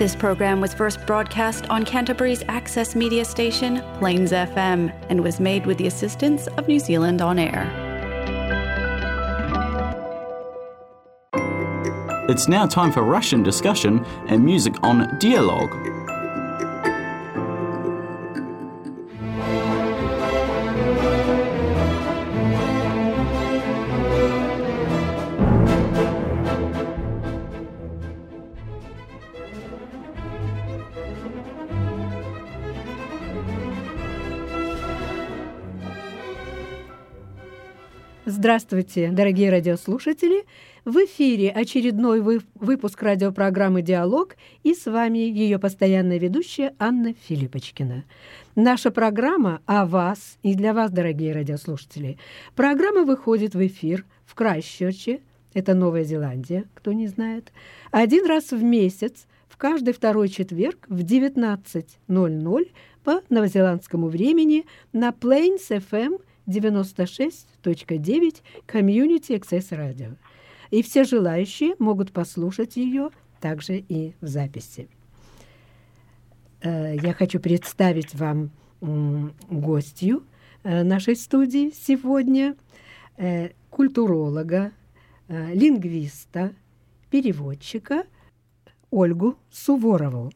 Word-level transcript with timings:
This 0.00 0.16
program 0.16 0.62
was 0.62 0.72
first 0.72 1.04
broadcast 1.04 1.68
on 1.68 1.84
Canterbury's 1.84 2.42
access 2.48 2.96
media 2.96 3.22
station, 3.22 3.82
Plains 3.98 4.32
FM, 4.32 4.90
and 5.10 5.22
was 5.22 5.38
made 5.38 5.66
with 5.66 5.76
the 5.76 5.86
assistance 5.88 6.46
of 6.56 6.66
New 6.66 6.78
Zealand 6.78 7.20
On 7.20 7.38
Air. 7.38 7.68
It's 12.30 12.48
now 12.48 12.64
time 12.64 12.92
for 12.92 13.02
Russian 13.02 13.42
discussion 13.42 14.02
and 14.28 14.42
music 14.42 14.72
on 14.82 15.18
Dialogue. 15.18 15.99
Здравствуйте, 38.50 39.12
дорогие 39.12 39.48
радиослушатели! 39.48 40.44
В 40.84 40.96
эфире 41.04 41.50
очередной 41.50 42.20
вы- 42.20 42.40
выпуск 42.56 43.00
радиопрограммы 43.00 43.80
«Диалог» 43.80 44.34
и 44.64 44.74
с 44.74 44.86
вами 44.86 45.18
ее 45.18 45.60
постоянная 45.60 46.18
ведущая 46.18 46.74
Анна 46.80 47.14
Филиппочкина. 47.28 48.02
Наша 48.56 48.90
программа 48.90 49.60
о 49.66 49.86
вас 49.86 50.36
и 50.42 50.56
для 50.56 50.74
вас, 50.74 50.90
дорогие 50.90 51.32
радиослушатели. 51.32 52.18
Программа 52.56 53.04
выходит 53.04 53.54
в 53.54 53.64
эфир 53.64 54.04
в 54.26 54.34
Крайстчерче, 54.34 55.20
это 55.54 55.74
Новая 55.74 56.02
Зеландия, 56.02 56.64
кто 56.74 56.92
не 56.92 57.06
знает, 57.06 57.52
один 57.92 58.26
раз 58.26 58.50
в 58.50 58.60
месяц, 58.60 59.28
в 59.48 59.58
каждый 59.58 59.94
второй 59.94 60.28
четверг 60.28 60.86
в 60.88 61.04
19.00 61.04 62.70
по 63.04 63.20
новозеландскому 63.28 64.08
времени 64.08 64.66
на 64.92 65.10
Plains 65.10 65.68
FM 65.70 66.20
96.9 66.46 68.42
Community 68.66 69.38
Access 69.38 69.70
Radio. 69.70 70.16
И 70.70 70.82
все 70.82 71.04
желающие 71.04 71.74
могут 71.78 72.12
послушать 72.12 72.76
ее 72.76 73.10
также 73.40 73.78
и 73.78 74.14
в 74.20 74.26
записи. 74.26 74.88
Э, 76.62 76.94
Я 76.96 77.12
хочу 77.14 77.40
представить 77.40 78.14
вам 78.14 78.50
гостью 78.80 80.22
э, 80.62 80.82
нашей 80.82 81.16
студии 81.16 81.70
сегодня, 81.70 82.54
э, 83.16 83.50
культуролога, 83.70 84.72
лингвиста, 85.28 86.52
переводчика 87.08 88.02
Ольгу 88.90 89.36
Суворову. 89.52 90.32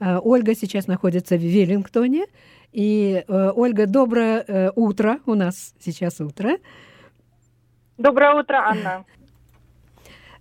Ольга 0.00 0.54
сейчас 0.54 0.86
находится 0.86 1.36
в 1.36 1.42
Веллингтоне. 1.42 2.24
И, 2.72 3.24
э, 3.26 3.52
Ольга, 3.54 3.86
доброе 3.86 4.44
э, 4.46 4.70
утро. 4.74 5.20
У 5.26 5.34
нас 5.34 5.74
сейчас 5.80 6.20
утро. 6.20 6.58
Доброе 7.96 8.34
утро, 8.34 8.56
Анна. 8.56 9.04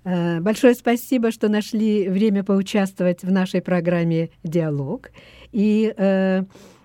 Э, 0.04 0.40
Большое 0.40 0.74
спасибо, 0.76 1.32
что 1.32 1.50
нашли 1.50 2.10
время 2.10 2.44
поучаствовать 2.44 3.24
в 3.24 3.32
нашей 3.32 3.62
программе 3.62 4.30
«Диалог». 4.44 5.12
И 5.52 5.94
э, 5.96 6.44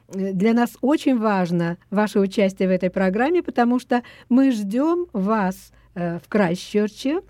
для 0.08 0.52
нас 0.52 0.76
очень 0.80 1.18
важно 1.18 1.78
ваше 1.90 2.20
участие 2.20 2.68
в 2.68 2.72
этой 2.72 2.90
программе, 2.90 3.42
потому 3.42 3.78
что 3.78 4.02
мы 4.28 4.50
ждем 4.50 5.06
вас 5.12 5.72
э, 5.94 6.18
в 6.18 6.28
Крайстчерче 6.28 7.20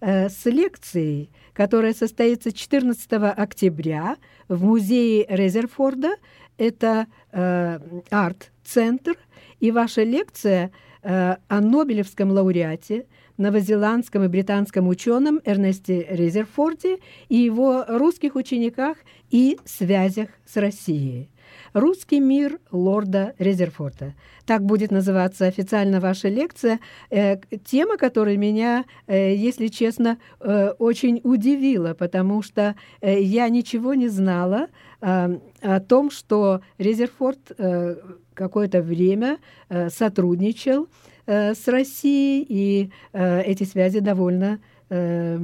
э, 0.00 0.28
с 0.28 0.44
лекцией, 0.46 1.30
которая 1.52 1.94
состоится 1.94 2.52
14 2.52 3.12
октября 3.12 4.16
в 4.48 4.64
музее 4.64 5.26
Резерфорда. 5.28 6.16
Это 6.60 7.06
э, 7.32 7.78
арт-центр, 8.10 9.16
и 9.60 9.70
ваша 9.70 10.02
лекция 10.02 10.70
э, 11.02 11.36
о 11.48 11.60
Нобелевском 11.62 12.30
лауреате, 12.30 13.06
новозеландском 13.38 14.24
и 14.24 14.28
британском 14.28 14.86
ученом 14.86 15.40
Эрнесте 15.46 16.06
Резерфорде 16.10 16.98
и 17.30 17.36
его 17.36 17.86
русских 17.88 18.34
учениках 18.34 18.98
и 19.30 19.58
связях 19.64 20.28
с 20.44 20.58
Россией. 20.58 21.30
«Русский 21.72 22.20
мир 22.20 22.58
лорда 22.70 23.34
Резерфорда». 23.38 24.14
Так 24.46 24.64
будет 24.64 24.90
называться 24.90 25.46
официально 25.46 26.00
ваша 26.00 26.28
лекция. 26.28 26.80
Э, 27.10 27.36
тема, 27.64 27.96
которая 27.96 28.36
меня, 28.36 28.84
э, 29.06 29.34
если 29.34 29.68
честно, 29.68 30.18
э, 30.40 30.70
очень 30.78 31.20
удивила, 31.22 31.94
потому 31.94 32.42
что 32.42 32.74
э, 33.00 33.20
я 33.20 33.48
ничего 33.48 33.94
не 33.94 34.08
знала 34.08 34.66
э, 35.00 35.38
о 35.62 35.80
том, 35.80 36.10
что 36.10 36.62
Резерфорд 36.78 37.52
э, 37.56 37.96
какое-то 38.34 38.82
время 38.82 39.38
э, 39.68 39.90
сотрудничал 39.90 40.88
э, 41.26 41.54
с 41.54 41.68
Россией, 41.68 42.44
и 42.48 42.90
э, 43.12 43.42
эти 43.42 43.64
связи 43.64 44.00
довольно, 44.00 44.58
э, 44.88 45.38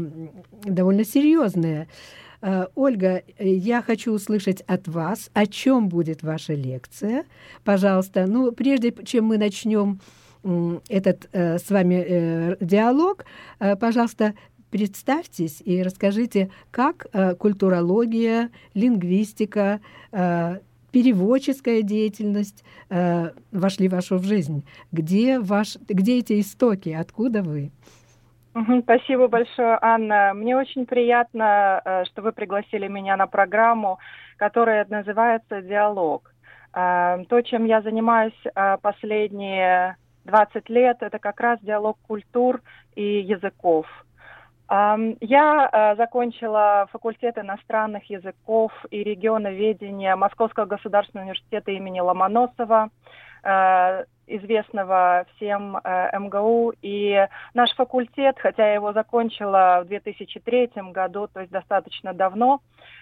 довольно 0.65 1.05
серьезные. 1.05 1.87
Ольга, 2.75 3.23
э, 3.39 3.49
я 3.49 3.83
хочу 3.83 4.13
услышать 4.13 4.61
от 4.63 4.87
вас, 4.89 5.31
о 5.35 5.47
чем 5.47 5.89
будет 5.89 6.23
ваша 6.23 6.55
лекция. 6.55 7.25
Пожалуйста, 7.65 8.27
ну, 8.27 8.53
прежде 8.53 8.95
чем 9.05 9.27
мы 9.27 9.39
начнем 9.39 10.01
этот 10.89 11.29
э, 11.33 11.59
с 11.59 11.69
вами 11.71 12.05
э, 12.07 12.57
диалог, 12.61 13.25
э, 13.59 13.75
пожалуйста, 13.75 14.35
представьтесь 14.71 15.61
и 15.65 15.83
расскажите, 15.83 16.51
как 16.71 17.07
э, 17.13 17.35
культурология, 17.35 18.51
лингвистика, 18.75 19.81
э, 20.13 20.59
переводческая 20.93 21.83
деятельность 21.83 22.63
э, 22.91 23.31
вошли 23.51 23.89
в 23.89 23.93
вашу 23.93 24.19
жизнь. 24.19 24.65
Где, 24.93 25.41
ваш, 25.41 25.79
где 25.89 26.19
эти 26.19 26.41
истоки, 26.41 26.91
откуда 26.91 27.43
вы? 27.43 27.71
Спасибо 28.85 29.29
большое, 29.29 29.79
Анна. 29.83 30.33
Мне 30.35 30.57
очень 30.57 30.87
приятно, 30.87 31.83
э, 31.85 32.05
что 32.07 32.23
вы 32.23 32.33
пригласили 32.33 32.89
меня 32.89 33.17
на 33.17 33.27
программу, 33.27 33.99
которая 34.39 34.87
называется 34.89 35.61
«Диалог». 35.61 36.33
Э, 36.75 37.19
То, 37.29 37.43
чем 37.43 37.67
я 37.67 37.83
занимаюсь 37.83 38.39
э, 38.45 38.79
последние 38.81 39.97
20 40.25 40.71
лет, 40.71 40.97
это 41.03 41.19
как 41.19 41.39
раз 41.41 41.61
диалог 41.61 41.99
культур 42.07 42.63
и 42.95 43.21
языков. 43.21 43.87
Я 44.69 45.95
закончила 45.97 46.89
факультет 46.91 47.39
иностранных 47.39 48.11
языков 48.11 48.73
и 48.91 49.05
регионоведения 49.05 50.17
Московского 50.17 50.65
государственного 50.65 51.27
университета 51.27 51.71
имени 51.71 52.01
Ломоносова, 52.01 52.91
известного 54.27 55.25
всем 55.37 55.77
э, 55.77 56.19
МГУ. 56.19 56.75
И 56.83 57.27
наш 57.55 57.75
факультет, 57.75 58.37
хотя 58.39 58.67
я 58.67 58.75
его 58.75 58.93
закончила 58.93 59.83
в 59.85 59.89
2003 59.89 60.71
году, 60.93 61.29
то 61.33 61.41
есть 61.41 61.53
достаточно 61.53 62.13
давно, 62.13 62.61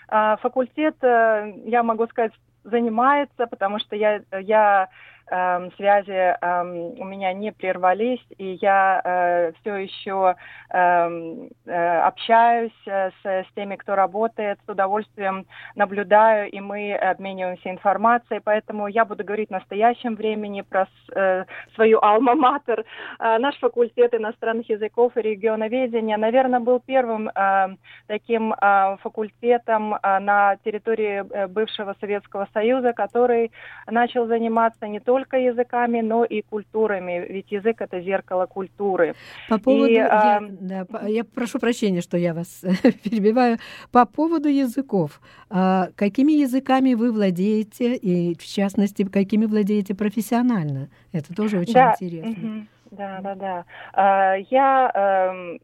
э, 0.08 0.36
факультет, 0.40 0.96
э, 1.02 1.52
я 1.64 1.82
могу 1.82 2.06
сказать, 2.06 2.32
занимается, 2.64 3.46
потому 3.46 3.78
что 3.78 3.96
я, 3.96 4.22
я 4.32 4.88
эм, 5.30 5.72
связи 5.72 6.34
эм, 6.40 7.00
у 7.00 7.04
меня 7.04 7.32
не 7.32 7.52
прервались, 7.52 8.24
и 8.38 8.58
я 8.60 9.52
все 9.60 9.76
еще 9.76 10.36
эм, 10.70 11.50
э, 11.66 11.98
общаюсь 12.00 12.72
э, 12.86 13.10
с, 13.22 13.46
теми, 13.54 13.76
кто 13.76 13.94
работает, 13.94 14.58
с 14.66 14.68
удовольствием 14.68 15.46
наблюдаю, 15.76 16.50
и 16.50 16.60
мы 16.60 16.94
обмениваемся 16.94 17.70
информацией, 17.70 18.40
поэтому 18.44 18.88
я 18.88 19.04
буду 19.04 19.24
говорить 19.24 19.48
в 19.48 19.52
настоящем 19.52 20.14
времени 20.14 20.62
про 20.62 20.86
э, 21.14 21.44
свою 21.74 21.98
алма-матер. 22.02 22.84
Э, 23.18 23.38
Наш 23.38 23.56
факультет 23.58 24.14
иностранных 24.14 24.68
языков 24.68 25.16
и 25.16 25.22
регионоведения, 25.22 26.16
наверное, 26.16 26.60
был 26.60 26.80
первым 26.80 27.28
э, 27.28 27.76
таким 28.06 28.52
э, 28.52 28.96
факультетом 29.02 29.94
э, 29.94 30.18
на 30.18 30.56
территории 30.64 31.24
э, 31.30 31.46
бывшего 31.46 31.94
Советского 32.00 32.48
Союза, 32.52 32.92
который 32.92 33.52
начал 33.86 34.26
заниматься 34.26 34.86
не 34.88 35.00
только 35.00 35.13
языками, 35.18 36.00
но 36.00 36.24
и 36.24 36.42
культурами, 36.42 37.26
ведь 37.28 37.52
язык 37.52 37.80
это 37.80 38.00
зеркало 38.00 38.46
культуры. 38.46 39.14
По 39.48 39.58
поводу, 39.58 39.90
И, 39.90 39.94
я, 39.94 40.08
а, 40.08 40.40
да, 40.40 41.06
я 41.06 41.24
прошу 41.24 41.58
прощения, 41.58 42.00
что 42.00 42.16
я 42.16 42.34
вас 42.34 42.60
перебиваю. 43.04 43.58
По 43.92 44.06
поводу 44.06 44.48
языков. 44.48 45.20
А, 45.50 45.88
какими 45.96 46.32
языками 46.32 46.94
вы 46.94 47.12
владеете, 47.12 47.94
и 47.96 48.34
в 48.36 48.44
частности, 48.44 49.04
какими 49.04 49.46
владеете 49.46 49.94
профессионально? 49.94 50.88
Это 51.12 51.34
тоже 51.34 51.58
очень 51.58 51.74
Да, 51.74 51.92
интересно. 51.92 52.30
мгм, 52.30 52.68
Да, 52.90 53.20
да, 53.22 53.34
да. 53.34 53.64
А, 53.92 54.34
Я 54.50 54.90
эм, 54.94 55.60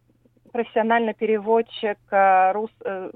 профессиональный 0.50 1.14
переводчик 1.14 1.98
э, 2.10 2.52
рус, 2.52 2.70
э, 2.84 3.10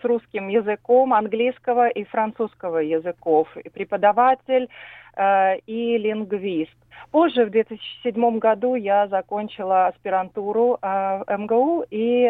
с 0.00 0.04
русским 0.04 0.48
языком, 0.48 1.12
английского 1.14 1.88
и 1.88 2.04
французского 2.04 2.78
языков, 2.78 3.48
и 3.56 3.68
преподаватель 3.68 4.68
э, 5.16 5.58
и 5.66 5.98
лингвист. 5.98 6.76
Позже, 7.10 7.44
в 7.44 7.50
2007 7.50 8.38
году, 8.38 8.74
я 8.74 9.06
закончила 9.08 9.88
аспирантуру 9.88 10.78
в 10.80 11.24
МГУ 11.28 11.84
и 11.90 12.22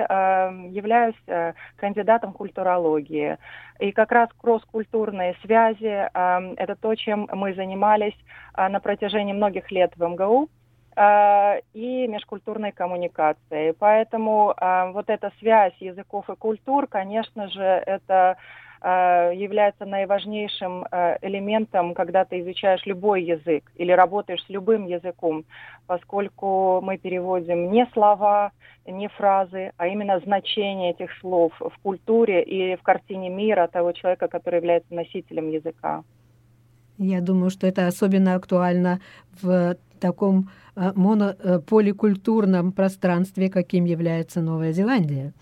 являюсь 0.70 1.14
кандидатом 1.76 2.32
культурологии. 2.32 3.36
И 3.80 3.92
как 3.92 4.10
раз 4.12 4.30
кросс-культурные 4.40 5.36
связи 5.42 6.08
это 6.14 6.74
то, 6.80 6.94
чем 6.94 7.28
мы 7.32 7.54
занимались 7.54 8.16
на 8.56 8.80
протяжении 8.80 9.34
многих 9.34 9.70
лет 9.70 9.92
в 9.96 10.04
МГУ 10.04 10.48
и 10.94 12.06
межкультурной 12.06 12.72
коммуникации. 12.72 13.72
Поэтому 13.78 14.52
э, 14.52 14.90
вот 14.92 15.08
эта 15.08 15.32
связь 15.38 15.74
языков 15.80 16.28
и 16.28 16.36
культур, 16.36 16.86
конечно 16.86 17.48
же, 17.48 17.62
это 17.62 18.36
Э, 18.84 19.30
является 19.32 19.84
наиважнейшим 19.84 20.84
элементом, 21.22 21.94
когда 21.94 22.24
ты 22.24 22.40
изучаешь 22.40 22.84
любой 22.84 23.22
язык 23.22 23.70
или 23.76 23.92
работаешь 23.92 24.42
с 24.44 24.48
любым 24.48 24.86
языком, 24.88 25.44
поскольку 25.86 26.80
мы 26.82 26.98
переводим 26.98 27.70
не 27.70 27.86
слова, 27.92 28.50
не 28.84 29.08
фразы, 29.08 29.70
а 29.76 29.86
именно 29.86 30.18
значение 30.18 30.90
этих 30.90 31.16
слов 31.20 31.52
в 31.60 31.72
культуре 31.80 32.42
и 32.42 32.74
в 32.74 32.82
картине 32.82 33.30
мира 33.30 33.68
того 33.72 33.92
человека, 33.92 34.26
который 34.26 34.56
является 34.56 34.92
носителем 34.92 35.50
языка. 35.50 36.02
Я 36.98 37.20
думаю, 37.20 37.50
что 37.50 37.68
это 37.68 37.86
особенно 37.86 38.34
актуально 38.34 38.98
в 39.40 39.76
таком 40.02 40.48
э, 40.76 40.92
монополикультурном 40.94 42.72
пространстве, 42.72 43.48
каким 43.48 43.86
является 43.86 44.40
Новая 44.42 44.72
Зеландия. 44.72 45.32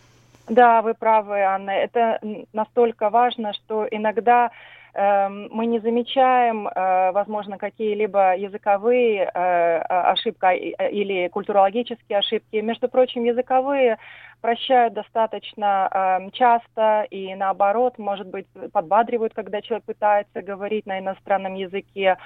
Да, 0.51 0.83
вы 0.83 0.95
правы, 0.95 1.41
Анна. 1.43 1.71
Это 1.71 2.19
настолько 2.53 3.09
важно, 3.09 3.53
что 3.53 3.87
иногда 3.89 4.51
эм, 4.95 5.49
мы 5.53 5.67
не 5.67 5.79
замечаем, 5.79 6.67
э, 6.67 7.13
возможно, 7.13 7.57
какие-либо 7.57 8.37
языковые 8.37 9.31
э, 9.33 9.77
ошибки 10.13 10.75
э, 10.77 10.91
или 10.91 11.29
культурологические 11.29 12.19
ошибки. 12.19 12.57
Между 12.57 12.89
прочим, 12.89 13.23
языковые 13.23 13.99
прощают 14.41 14.95
достаточно 14.95 15.89
эм, 15.93 16.31
часто 16.33 17.07
и 17.11 17.33
наоборот, 17.37 17.99
может 17.99 18.27
быть, 18.27 18.47
подбадривают, 18.73 19.35
когда 19.35 19.63
человек 19.63 19.85
пытается 19.85 20.43
говорить 20.43 20.87
на 20.87 20.99
иностранном 20.99 21.55
языке. 21.55 22.17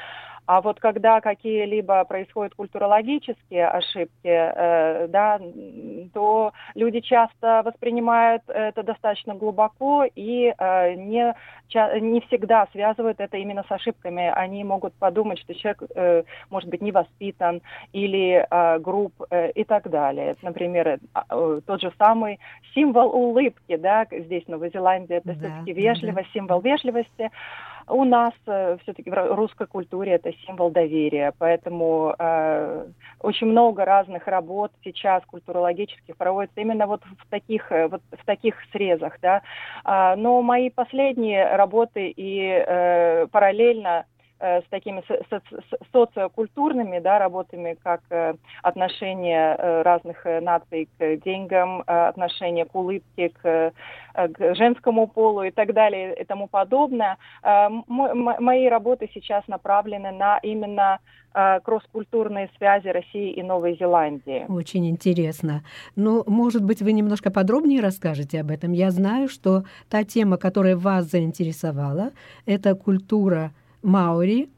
А 0.47 0.61
вот 0.61 0.79
когда 0.79 1.21
какие-либо 1.21 2.05
происходят 2.05 2.55
культурологические 2.55 3.67
ошибки, 3.67 4.13
э, 4.25 5.09
да, 5.09 5.41
то 6.13 6.53
люди 6.75 7.01
часто 7.01 7.63
воспринимают 7.65 8.43
это 8.49 8.83
достаточно 8.83 9.35
глубоко 9.35 10.05
и 10.05 10.53
э, 10.57 10.95
не, 10.95 11.35
не 12.01 12.21
всегда 12.23 12.67
связывают 12.73 13.21
это 13.21 13.39
именно 13.39 13.65
с 13.67 13.73
ошибками. 13.73 14.31
Они 14.35 14.63
могут 14.65 14.93
подумать, 14.95 15.39
что 15.39 15.55
человек 15.55 15.83
э, 15.95 16.25
может 16.51 16.69
быть 16.69 16.83
не 16.83 16.93
воспитан 16.93 17.63
или 17.93 18.47
э, 18.49 18.79
груб 18.81 19.15
э, 19.31 19.51
и 19.53 19.65
так 19.65 19.89
далее. 19.89 20.37
Например, 20.43 20.99
э, 20.99 21.61
тот 21.67 21.81
же 21.81 21.91
самый 21.99 22.39
символ 22.75 23.15
улыбки, 23.15 23.77
да, 23.77 24.07
здесь 24.11 24.45
в 24.45 24.49
Новой 24.49 24.71
Зеландии, 24.71 25.17
это 25.17 25.33
да, 25.33 25.35
все-таки 25.35 25.73
вежливость, 25.73 26.29
да. 26.35 26.39
символ 26.39 26.61
вежливости. 26.61 27.31
У 27.89 28.05
нас 28.05 28.33
э, 28.47 28.77
все-таки 28.83 29.11
в 29.11 29.35
русской 29.35 29.67
культуре 29.67 30.13
это 30.13 30.33
символ 30.47 30.71
доверия, 30.71 31.33
поэтому 31.39 32.15
э, 32.19 32.87
очень 33.21 33.47
много 33.49 33.85
разных 33.85 34.27
работ 34.27 34.73
сейчас 34.83 35.23
культурологических 35.27 36.17
проводится 36.17 36.61
именно 36.61 36.87
вот 36.87 37.03
в 37.05 37.31
таких, 37.31 37.71
э, 37.71 37.89
вот 37.89 38.03
в 38.11 38.25
таких 38.25 38.55
срезах, 38.73 39.19
да. 39.21 39.43
А, 39.85 40.17
но 40.17 40.41
мои 40.43 40.71
последние 40.71 41.57
работы 41.57 42.09
и 42.09 42.65
э, 42.67 43.27
параллельно 43.31 43.85
Э, 43.95 44.14
с 44.41 44.65
такими 44.69 45.03
со 45.09 45.41
социокультурными 45.93 46.99
да, 46.99 47.19
работами, 47.19 47.77
как 47.83 48.01
э, 48.11 48.35
отношение 48.63 49.57
э, 49.57 49.83
разных 49.83 50.25
наций 50.25 50.89
к 50.99 51.17
деньгам, 51.25 51.83
отношение 51.87 52.65
к 52.65 52.75
улыбке, 52.75 53.31
к, 53.31 53.73
к 54.13 54.55
женскому 54.55 55.07
полу 55.07 55.43
и 55.43 55.51
так 55.51 55.73
далее 55.73 56.15
и 56.21 56.25
тому 56.25 56.47
подобное. 56.47 57.17
Мои 57.43 58.69
работы 58.69 59.09
сейчас 59.15 59.47
направлены 59.49 60.13
на 60.13 60.39
именно 60.39 60.99
кросс-культурные 61.33 62.49
связи 62.57 62.89
России 62.89 63.33
и 63.33 63.43
Новой 63.43 63.77
Зеландии. 63.77 64.47
Очень 64.49 64.89
интересно. 64.89 65.65
Ну, 65.97 66.23
может 66.29 66.63
быть, 66.63 66.81
вы 66.81 66.93
немножко 66.93 67.31
подробнее 67.33 67.81
расскажете 67.81 68.41
об 68.41 68.51
этом. 68.51 68.73
Я 68.73 68.91
знаю, 68.91 69.29
что 69.29 69.65
та 69.91 70.05
тема, 70.05 70.37
которая 70.37 70.77
вас 70.77 71.07
заинтересовала, 71.07 72.13
это 72.47 72.77
культура 72.77 73.51
Маури, 73.85 74.49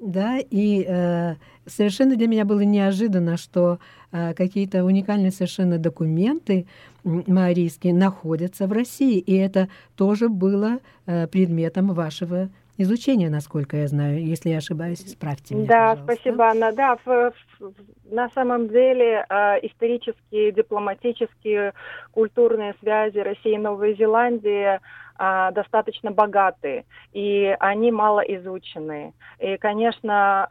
да, 0.00 0.38
и 0.38 0.84
э, 0.84 1.34
совершенно 1.66 2.16
для 2.16 2.26
меня 2.26 2.44
было 2.44 2.60
неожиданно, 2.60 3.36
что 3.36 3.78
э, 4.10 4.34
какие-то 4.34 4.84
уникальные 4.84 5.30
совершенно 5.30 5.78
документы 5.78 6.66
маорийские 7.04 7.94
находятся 7.94 8.66
в 8.66 8.72
России, 8.72 9.18
и 9.18 9.36
это 9.36 9.68
тоже 9.96 10.28
было 10.28 10.78
э, 11.06 11.28
предметом 11.28 11.92
вашего 11.92 12.48
изучения, 12.78 13.30
насколько 13.30 13.76
я 13.76 13.86
знаю. 13.86 14.24
Если 14.24 14.50
я 14.50 14.58
ошибаюсь, 14.58 15.02
исправьте 15.02 15.54
меня, 15.54 15.66
Да, 15.68 15.90
пожалуйста. 15.90 16.14
спасибо, 16.14 16.44
Анна. 16.48 16.72
Да, 16.72 16.96
в, 17.04 17.32
в, 17.60 17.72
на 18.10 18.28
самом 18.30 18.68
деле 18.68 19.24
э, 19.28 19.34
исторические, 19.66 20.50
дипломатические, 20.50 21.74
культурные 22.10 22.74
связи 22.80 23.18
России 23.18 23.54
и 23.54 23.58
Новой 23.58 23.94
Зеландии– 23.96 24.80
достаточно 25.18 26.10
богатые, 26.10 26.84
и 27.12 27.54
они 27.60 27.90
мало 27.90 28.20
изучены. 28.20 29.14
И, 29.38 29.56
конечно, 29.56 30.46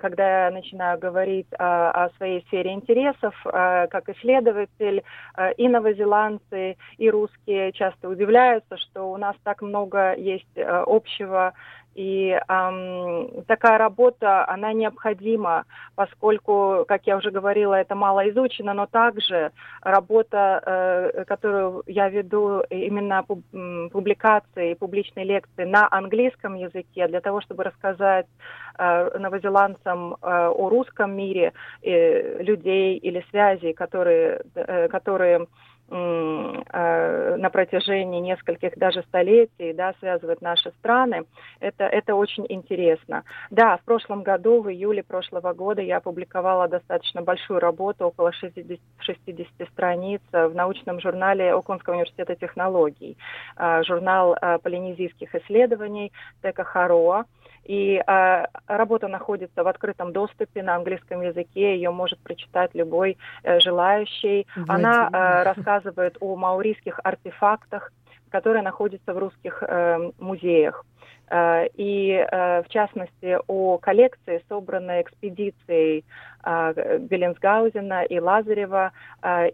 когда 0.00 0.46
я 0.46 0.50
начинаю 0.50 0.98
говорить 0.98 1.46
о, 1.58 2.10
своей 2.16 2.42
сфере 2.46 2.72
интересов, 2.72 3.34
а, 3.44 3.86
как 3.88 4.08
исследователь, 4.08 5.02
а, 5.34 5.50
и 5.50 5.68
новозеландцы, 5.68 6.76
и 6.98 7.10
русские 7.10 7.72
часто 7.72 8.08
удивляются, 8.08 8.76
что 8.76 9.10
у 9.10 9.16
нас 9.16 9.36
так 9.44 9.62
много 9.62 10.14
есть 10.14 10.56
общего 10.56 11.54
и 11.94 12.38
эм, 12.48 13.42
такая 13.46 13.78
работа, 13.78 14.48
она 14.48 14.72
необходима, 14.72 15.64
поскольку, 15.96 16.84
как 16.86 17.06
я 17.06 17.16
уже 17.16 17.30
говорила, 17.30 17.74
это 17.74 17.94
мало 17.94 18.28
изучено, 18.30 18.74
но 18.74 18.86
также 18.86 19.50
работа, 19.82 20.62
э, 20.64 21.24
которую 21.24 21.82
я 21.86 22.08
веду, 22.08 22.62
именно 22.70 23.24
публикации, 23.24 24.74
публичные 24.74 25.24
лекции 25.24 25.64
на 25.64 25.88
английском 25.90 26.54
языке, 26.54 27.08
для 27.08 27.20
того, 27.20 27.40
чтобы 27.40 27.64
рассказать 27.64 28.26
э, 28.78 29.18
новозеландцам 29.18 30.14
э, 30.14 30.16
о 30.48 30.68
русском 30.68 31.16
мире, 31.16 31.52
э, 31.82 32.42
людей 32.42 32.98
или 32.98 33.24
связей, 33.30 33.72
которые, 33.72 34.42
э, 34.54 34.88
которые 34.88 35.46
на 35.90 37.50
протяжении 37.50 38.20
нескольких 38.20 38.76
даже 38.76 39.02
столетий, 39.02 39.72
да, 39.72 39.94
связывает 39.98 40.40
наши 40.40 40.70
страны. 40.78 41.24
Это, 41.58 41.84
это 41.84 42.14
очень 42.14 42.46
интересно. 42.48 43.24
Да, 43.50 43.76
в 43.78 43.82
прошлом 43.82 44.22
году, 44.22 44.62
в 44.62 44.70
июле 44.70 45.02
прошлого 45.02 45.52
года 45.52 45.82
я 45.82 45.96
опубликовала 45.96 46.68
достаточно 46.68 47.22
большую 47.22 47.60
работу, 47.60 48.06
около 48.06 48.32
60, 48.32 48.78
60 49.00 49.68
страниц 49.72 50.20
в 50.32 50.54
научном 50.54 51.00
журнале 51.00 51.52
Оконского 51.52 51.94
университета 51.94 52.36
технологий, 52.36 53.16
э, 53.56 53.82
журнал 53.84 54.36
э, 54.40 54.58
полинезийских 54.58 55.34
исследований 55.34 56.12
Тека 56.42 56.64
Хароа. 56.64 57.24
И 57.64 58.02
э, 58.04 58.44
работа 58.66 59.08
находится 59.08 59.62
в 59.62 59.68
открытом 59.68 60.12
доступе 60.12 60.62
на 60.62 60.76
английском 60.76 61.22
языке, 61.22 61.74
ее 61.74 61.90
может 61.90 62.18
прочитать 62.20 62.70
любой 62.74 63.18
э, 63.42 63.60
желающий. 63.60 64.46
Владимир. 64.56 64.90
Она 64.90 65.10
э, 65.12 65.42
рассказывает 65.44 66.16
о 66.20 66.36
маурийских 66.36 66.98
артефактах, 67.04 67.92
которые 68.30 68.62
находятся 68.62 69.12
в 69.12 69.18
русских 69.18 69.62
э, 69.62 70.10
музеях. 70.18 70.84
Э, 71.30 71.66
и, 71.76 72.10
э, 72.10 72.62
в 72.62 72.68
частности, 72.68 73.38
о 73.46 73.78
коллекции, 73.78 74.42
собранной 74.48 75.02
экспедицией 75.02 76.04
э, 76.44 76.98
Беллинсгаузена 76.98 78.02
и 78.04 78.18
Лазарева 78.18 78.92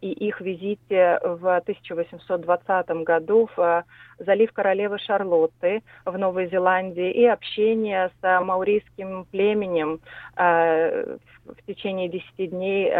и 0.00 0.12
их 0.12 0.40
визите 0.40 1.18
в 1.23 1.56
1820 1.56 2.90
году 3.02 3.49
в 3.56 3.85
залив 4.21 4.52
королевы 4.52 4.99
Шарлотты 4.99 5.83
в 6.04 6.16
Новой 6.16 6.49
Зеландии 6.49 7.11
и 7.11 7.26
общение 7.26 8.11
с 8.21 8.40
маурийским 8.40 9.26
племенем 9.33 9.99
в 10.37 11.66
течение 11.66 12.09
10 12.09 12.50
дней 12.50 12.92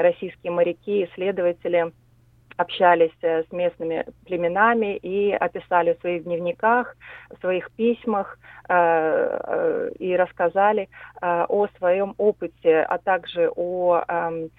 российские 0.00 0.52
моряки, 0.52 1.04
исследователи– 1.04 1.92
общались 2.56 3.12
с 3.20 3.50
местными 3.52 4.06
племенами 4.26 4.96
и 4.96 5.32
описали 5.32 5.94
в 5.94 6.00
своих 6.00 6.24
дневниках, 6.24 6.96
в 7.30 7.40
своих 7.40 7.70
письмах 7.72 8.38
и 8.68 10.16
рассказали 10.16 10.88
о 11.20 11.66
своем 11.78 12.14
опыте, 12.16 12.80
а 12.80 12.98
также 12.98 13.50
о 13.54 14.02
эм, 14.08 14.50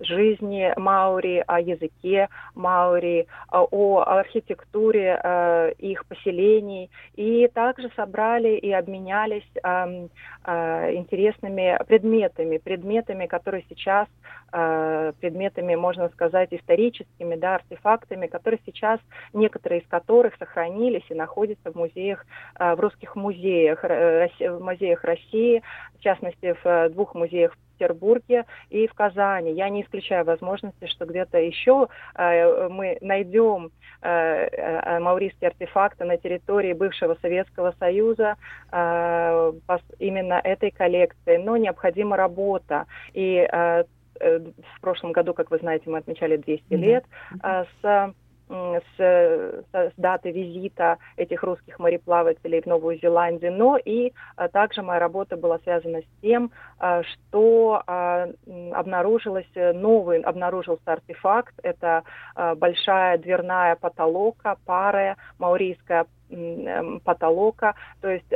жизни 0.00 0.72
Маури, 0.76 1.42
о 1.46 1.60
языке 1.60 2.28
Маури, 2.54 3.26
о 3.50 4.02
архитектуре 4.06 5.74
их 5.78 6.04
поселений. 6.06 6.90
И 7.16 7.48
также 7.48 7.90
собрали 7.96 8.56
и 8.56 8.70
обменялись 8.72 9.48
эм, 9.62 10.10
интересными 10.46 11.78
предметами, 11.86 12.58
предметами, 12.58 13.26
которые 13.26 13.64
сейчас 13.68 14.08
Э, 14.52 15.12
предметами, 15.20 15.76
можно 15.76 16.08
сказать, 16.08 16.48
историческими, 16.50 17.36
да, 17.36 17.56
артефактами, 17.56 18.26
которые 18.26 18.60
сейчас, 18.66 18.98
некоторые 19.32 19.80
из 19.80 19.86
которых 19.86 20.34
сохранились 20.38 21.04
и 21.08 21.14
находятся 21.14 21.70
в 21.70 21.76
музеях, 21.76 22.26
э, 22.58 22.74
в 22.74 22.80
русских 22.90 23.16
музеях, 23.16 23.82
в 23.82 24.58
музеях 24.60 25.04
России, 25.04 25.62
в 25.98 26.02
частности, 26.02 26.56
в 26.62 26.88
двух 26.90 27.14
музеях 27.14 27.54
в 27.54 27.78
Петербурге 27.78 28.44
и 28.68 28.86
в 28.86 28.94
Казани. 28.94 29.52
Я 29.52 29.68
не 29.68 29.82
исключаю 29.82 30.24
возможности, 30.24 30.86
что 30.86 31.06
где-то 31.06 31.38
еще 31.38 31.88
э, 32.14 32.68
мы 32.68 32.98
найдем 33.00 33.70
э, 34.02 34.98
маурийские 35.00 35.48
артефакты 35.48 36.04
на 36.04 36.18
территории 36.18 36.74
бывшего 36.74 37.16
Советского 37.22 37.74
Союза 37.78 38.36
э, 38.70 39.52
именно 39.98 40.40
этой 40.44 40.70
коллекции. 40.70 41.38
Но 41.38 41.56
необходима 41.56 42.16
работа. 42.16 42.86
И 43.14 43.48
Э, 44.20 44.38
в 44.38 44.80
прошлом 44.80 45.12
году, 45.12 45.34
как 45.34 45.50
вы 45.50 45.58
знаете, 45.58 45.88
мы 45.88 45.98
отмечали 45.98 46.36
200 46.36 46.74
лет 46.74 47.04
mm-hmm. 47.32 47.66
с 47.82 48.14
с, 48.50 49.62
с 49.72 49.92
даты 49.96 50.32
визита 50.32 50.98
этих 51.16 51.42
русских 51.42 51.78
мореплавателей 51.78 52.60
в 52.60 52.66
Новую 52.66 52.98
Зеландию, 52.98 53.52
но 53.52 53.76
и 53.76 54.12
а, 54.36 54.48
также 54.48 54.82
моя 54.82 54.98
работа 54.98 55.36
была 55.36 55.58
связана 55.60 56.00
с 56.00 56.20
тем, 56.20 56.50
а, 56.78 57.02
что 57.02 57.82
обнаружилось 58.72 59.50
новый, 59.54 60.20
обнаружился 60.20 60.82
артефакт, 60.86 61.54
это 61.62 62.02
большая 62.56 63.18
дверная 63.18 63.76
потолока, 63.76 64.56
парая, 64.64 65.16
маурийская 65.38 66.06
потолока, 67.04 67.74
то 68.00 68.08
есть, 68.08 68.28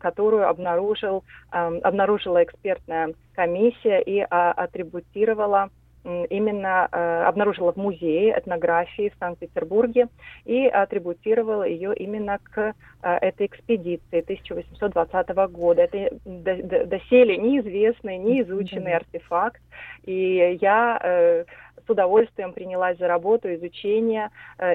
которую 0.00 0.48
обнаружил, 0.48 1.24
обнаружила 1.50 2.42
экспертная 2.42 3.14
комиссия 3.34 4.00
и 4.00 4.20
атрибутировала 4.20 5.70
именно 6.04 6.88
э, 6.90 7.24
обнаружила 7.24 7.72
в 7.72 7.76
музее 7.76 8.38
этнографии 8.38 9.10
в 9.14 9.18
Санкт-Петербурге 9.18 10.08
и 10.44 10.66
атрибутировала 10.66 11.64
ее 11.64 11.94
именно 11.96 12.38
к 12.38 12.74
э, 13.02 13.16
этой 13.22 13.46
экспедиции 13.46 14.20
1820 14.20 15.28
года. 15.50 15.82
Это 15.82 16.14
доселе 16.24 17.38
неизвестный, 17.38 18.18
неизученный 18.18 18.94
артефакт, 18.94 19.62
и 20.04 20.58
я 20.60 20.98
э, 21.02 21.44
с 21.86 21.90
удовольствием 21.90 22.52
принялась 22.52 22.98
за 22.98 23.08
работу 23.08 23.52
изучения 23.54 24.30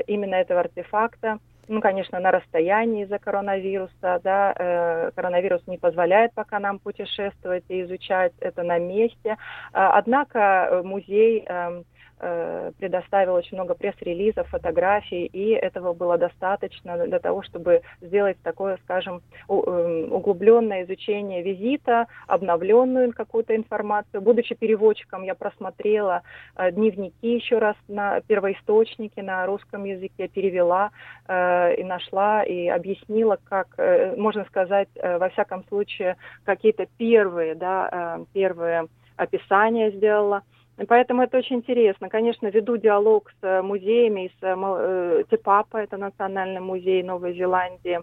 именно 0.06 0.36
этого 0.36 0.60
артефакта 0.60 1.40
ну, 1.70 1.82
конечно, 1.82 2.20
на 2.20 2.32
расстоянии 2.32 3.04
из-за 3.04 3.20
коронавируса, 3.20 4.20
да, 4.24 4.54
э, 4.58 5.12
коронавирус 5.16 5.62
не 5.68 5.78
позволяет 5.78 6.34
пока 6.34 6.60
нам 6.60 6.80
путешествовать 6.80 7.64
и 7.70 7.84
изучать 7.84 8.34
это 8.40 8.64
на 8.64 8.80
месте. 8.80 9.38
А, 9.72 9.98
однако 9.98 10.82
музей 10.84 11.46
э, 11.48 11.84
Э, 12.22 12.72
предоставил 12.78 13.36
очень 13.36 13.56
много 13.56 13.76
пресс-релизов, 13.76 14.50
фотографий, 14.50 15.26
и 15.26 15.52
этого 15.52 15.94
было 15.94 16.18
достаточно 16.18 16.98
для 17.06 17.20
того, 17.20 17.44
чтобы 17.44 17.82
сделать 18.02 18.38
такое, 18.44 18.78
скажем, 18.84 19.22
эм, 19.48 20.12
углубленное 20.12 20.84
изучение 20.84 21.42
визита, 21.42 22.08
обновленную 22.28 23.14
какую-то 23.14 23.56
информацию. 23.56 24.22
Будучи 24.22 24.54
переводчиком, 24.54 25.24
я 25.24 25.34
просмотрела 25.34 26.24
э, 26.58 26.72
дневники 26.72 27.36
еще 27.36 27.58
раз 27.58 27.78
на 27.88 28.20
первоисточнике 28.20 29.24
на 29.24 29.46
русском 29.46 29.86
языке, 29.86 30.28
перевела 30.28 30.92
э, 31.26 31.76
и 31.76 31.86
нашла, 31.86 32.44
и 32.44 32.68
объяснила, 32.68 33.38
как, 33.46 33.68
можно 34.18 34.44
сказать, 34.46 34.90
во 35.02 35.30
всяком 35.30 35.64
случае, 35.70 36.18
какие-то 36.44 36.86
первые, 36.98 37.56
да, 37.56 38.20
первые 38.34 38.88
описания 39.16 39.92
сделала. 39.92 40.44
Поэтому 40.88 41.24
это 41.24 41.38
очень 41.38 41.58
интересно. 41.58 42.10
Конечно, 42.10 42.48
веду 42.48 42.78
диалог 42.78 43.30
с 43.42 43.44
э, 43.44 43.62
музеями, 43.62 44.32
с 44.40 44.44
э, 44.44 45.24
Тепапа, 45.30 45.78
это 45.78 45.98
Национальный 45.98 46.62
музей 46.62 47.04
Новой 47.04 47.34
Зеландии. 47.34 48.00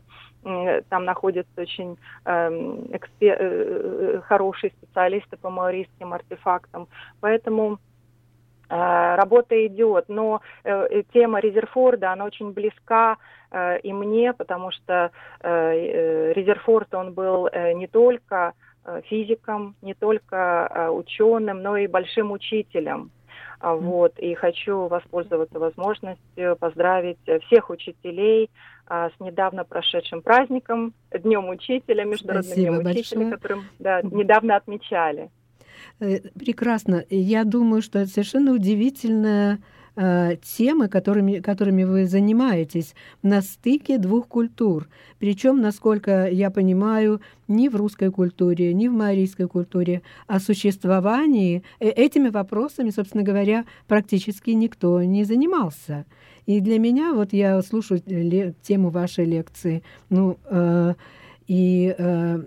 Там 0.90 1.04
находятся 1.04 1.60
очень 1.60 1.98
эм, 2.24 2.84
э, 2.92 2.96
экспер... 2.96 4.22
хорошие 4.22 4.70
специалисты 4.70 5.36
по 5.36 5.50
маорийским 5.50 6.12
артефактам. 6.12 6.86
Поэтому 7.20 7.78
э, 8.68 9.14
работа 9.16 9.66
идет. 9.66 10.04
Но 10.08 10.42
э, 10.64 11.02
тема 11.12 11.40
Резерфорда, 11.40 12.12
она 12.12 12.26
очень 12.26 12.52
близка 12.52 13.16
э, 13.50 13.80
и 13.80 13.92
мне, 13.92 14.34
потому 14.34 14.70
что 14.70 15.10
э, 15.40 16.32
Резерфорд, 16.34 16.94
он 16.94 17.14
был 17.14 17.48
э, 17.50 17.72
не 17.72 17.86
только 17.86 18.52
Э, 18.88 19.00
физиком, 19.06 19.74
не 19.82 19.94
только 19.94 20.70
э, 20.70 20.88
ученым, 20.90 21.60
но 21.60 21.76
и 21.76 21.88
большим 21.88 22.30
учителем. 22.30 23.10
А, 23.58 23.74
вот, 23.74 24.16
и 24.18 24.34
хочу 24.34 24.86
воспользоваться 24.86 25.58
возможностью 25.58 26.56
поздравить 26.56 27.18
всех 27.46 27.70
учителей 27.70 28.48
а, 28.86 29.08
с 29.08 29.12
недавно 29.18 29.64
прошедшим 29.64 30.22
праздником, 30.22 30.94
Днем 31.10 31.48
Учителя, 31.48 32.04
Международным 32.04 32.52
Спасибо 32.52 32.76
Днем 32.76 32.90
Учителя, 32.90 33.30
которым 33.30 33.64
да, 33.80 34.02
недавно 34.02 34.54
отмечали. 34.54 35.30
Э, 35.98 36.20
прекрасно. 36.38 37.04
Я 37.10 37.42
думаю, 37.42 37.82
что 37.82 37.98
это 37.98 38.10
совершенно 38.10 38.52
удивительная 38.52 39.58
Э, 39.98 40.36
темы, 40.42 40.88
которыми, 40.88 41.38
которыми 41.38 41.84
вы 41.84 42.04
занимаетесь, 42.04 42.94
на 43.22 43.40
стыке 43.40 43.96
двух 43.96 44.28
культур. 44.28 44.88
Причем, 45.18 45.62
насколько 45.62 46.28
я 46.28 46.50
понимаю, 46.50 47.22
ни 47.48 47.68
в 47.68 47.76
русской 47.76 48.10
культуре, 48.10 48.74
ни 48.74 48.88
в 48.88 48.92
маорийской 48.92 49.48
культуре 49.48 50.02
о 50.26 50.38
существовании 50.38 51.62
э, 51.80 51.88
этими 51.88 52.28
вопросами, 52.28 52.90
собственно 52.90 53.22
говоря, 53.22 53.64
практически 53.86 54.50
никто 54.50 55.02
не 55.02 55.24
занимался. 55.24 56.04
И 56.44 56.60
для 56.60 56.78
меня, 56.78 57.14
вот 57.14 57.32
я 57.32 57.62
слушаю 57.62 58.02
тему 58.60 58.90
вашей 58.90 59.24
лекции, 59.24 59.82
ну, 60.10 60.36
э, 60.44 60.92
и 61.46 61.94
э, 61.96 62.44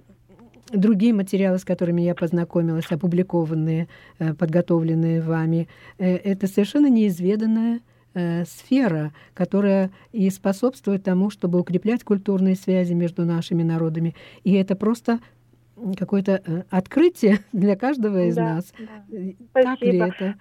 другие 0.71 1.13
материалы, 1.13 1.57
с 1.57 1.65
которыми 1.65 2.01
я 2.01 2.15
познакомилась, 2.15 2.85
опубликованные, 2.89 3.87
э, 4.19 4.33
подготовленные 4.33 5.21
вами, 5.21 5.67
э, 5.97 6.15
это 6.15 6.47
совершенно 6.47 6.87
неизведанная 6.87 7.81
э, 8.13 8.45
сфера, 8.45 9.13
которая 9.33 9.91
и 10.11 10.29
способствует 10.29 11.03
тому, 11.03 11.29
чтобы 11.29 11.59
укреплять 11.59 12.03
культурные 12.03 12.55
связи 12.55 12.93
между 12.93 13.25
нашими 13.25 13.63
народами. 13.63 14.15
И 14.43 14.53
это 14.53 14.75
просто 14.75 15.19
какое-то 15.97 16.65
открытие 16.69 17.39
для 17.53 17.75
каждого 17.75 18.25
из 18.25 18.35
да, 18.35 18.55
нас. 18.55 18.73
Да. 18.77 19.63
Так 19.63 19.81
ли 19.81 19.97
это? 19.97 20.35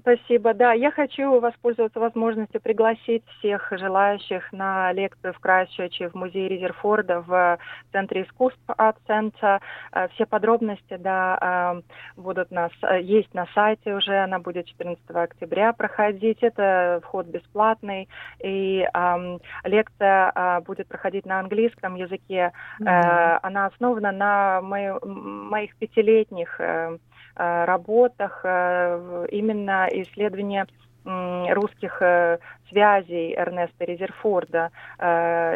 Спасибо. 0.00 0.54
Да, 0.54 0.72
я 0.72 0.90
хочу 0.90 1.40
воспользоваться 1.40 2.00
возможностью 2.00 2.60
пригласить 2.60 3.24
всех 3.38 3.72
желающих 3.72 4.52
на 4.52 4.92
лекцию 4.92 5.34
в 5.34 5.38
Крайсчерче 5.38 6.08
в 6.08 6.14
музее 6.14 6.48
Резерфорда 6.48 7.20
в 7.20 7.58
Центре 7.92 8.22
искусств 8.22 8.60
Art 8.68 8.96
э, 9.10 10.08
Все 10.14 10.26
подробности, 10.26 10.96
да, 10.98 11.82
э, 12.16 12.20
будут 12.20 12.50
на, 12.50 12.70
есть 13.00 13.32
на 13.34 13.46
сайте 13.54 13.94
уже, 13.94 14.16
она 14.16 14.38
будет 14.38 14.66
14 14.66 15.02
октября 15.10 15.72
проходить. 15.72 16.38
Это 16.42 17.00
вход 17.04 17.26
бесплатный, 17.26 18.08
и 18.42 18.86
э, 18.92 19.38
лекция 19.64 20.32
э, 20.34 20.60
будет 20.60 20.88
проходить 20.88 21.26
на 21.26 21.40
английском 21.40 21.94
языке. 21.94 22.52
Mm-hmm. 22.80 23.38
Она 23.42 23.66
основана 23.66 24.12
на 24.12 24.60
мои, 24.60 24.90
моих 25.02 25.76
пятилетних 25.76 26.60
Э, 26.66 26.98
работах 27.36 28.40
э, 28.44 29.26
именно 29.30 29.88
исследования 29.92 30.66
русских 31.04 32.02
э, 32.02 32.38
связей 32.68 33.34
Эрнеста 33.36 33.84
Резерфорда. 33.84 34.70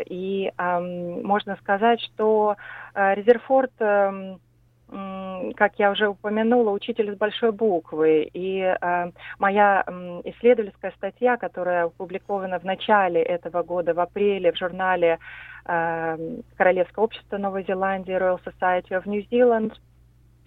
И 0.07 0.53
можно 0.57 1.57
сказать, 1.57 2.01
что 2.01 2.57
Резерфорд 2.95 3.73
как 5.57 5.79
я 5.79 5.91
уже 5.91 6.09
упомянула, 6.09 6.71
учитель 6.71 7.15
с 7.15 7.17
большой 7.17 7.53
буквы. 7.53 8.29
И 8.33 8.61
э, 8.61 9.11
моя 9.39 9.85
э, 9.87 10.23
исследовательская 10.25 10.93
статья, 10.97 11.37
которая 11.37 11.85
опубликована 11.85 12.59
в 12.59 12.65
начале 12.65 13.23
этого 13.23 13.63
года, 13.63 13.95
в 13.95 14.01
апреле, 14.01 14.53
в 14.53 14.59
журнале 14.59 15.19
э, 15.67 16.41
Королевского 16.57 17.05
общества 17.05 17.39
Новой 17.39 17.65
Зеландии 17.65 18.17
Royal 18.17 18.41
Society 18.45 18.91
of 18.91 19.05
New 19.07 19.25
Zealand, 19.31 19.75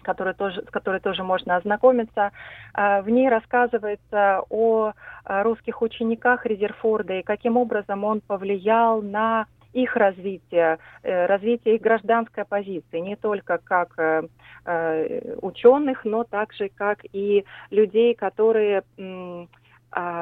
который 0.04 0.34
тоже, 0.34 0.62
с 0.62 0.70
которой 0.70 1.00
тоже 1.00 1.24
можно 1.24 1.56
ознакомиться. 1.56 2.30
А, 2.72 3.02
в 3.02 3.10
ней 3.10 3.28
рассказывается 3.28 4.42
о 4.50 4.92
русских 5.26 5.80
учениках 5.82 6.44
Резерфорда 6.46 7.14
и 7.14 7.22
каким 7.22 7.56
образом 7.56 8.04
он 8.04 8.20
повлиял 8.20 9.00
на 9.00 9.46
их 9.74 9.96
развитие, 9.96 10.78
э, 11.02 11.26
развитие 11.26 11.74
их 11.74 11.82
гражданской 11.82 12.44
позиции, 12.44 13.00
не 13.00 13.16
только 13.16 13.58
как 13.58 13.98
э, 13.98 14.22
э, 14.64 15.36
ученых, 15.42 16.04
но 16.04 16.24
также 16.24 16.68
как 16.68 17.00
и 17.12 17.44
людей, 17.70 18.14
которые 18.14 18.84
а, 18.98 19.46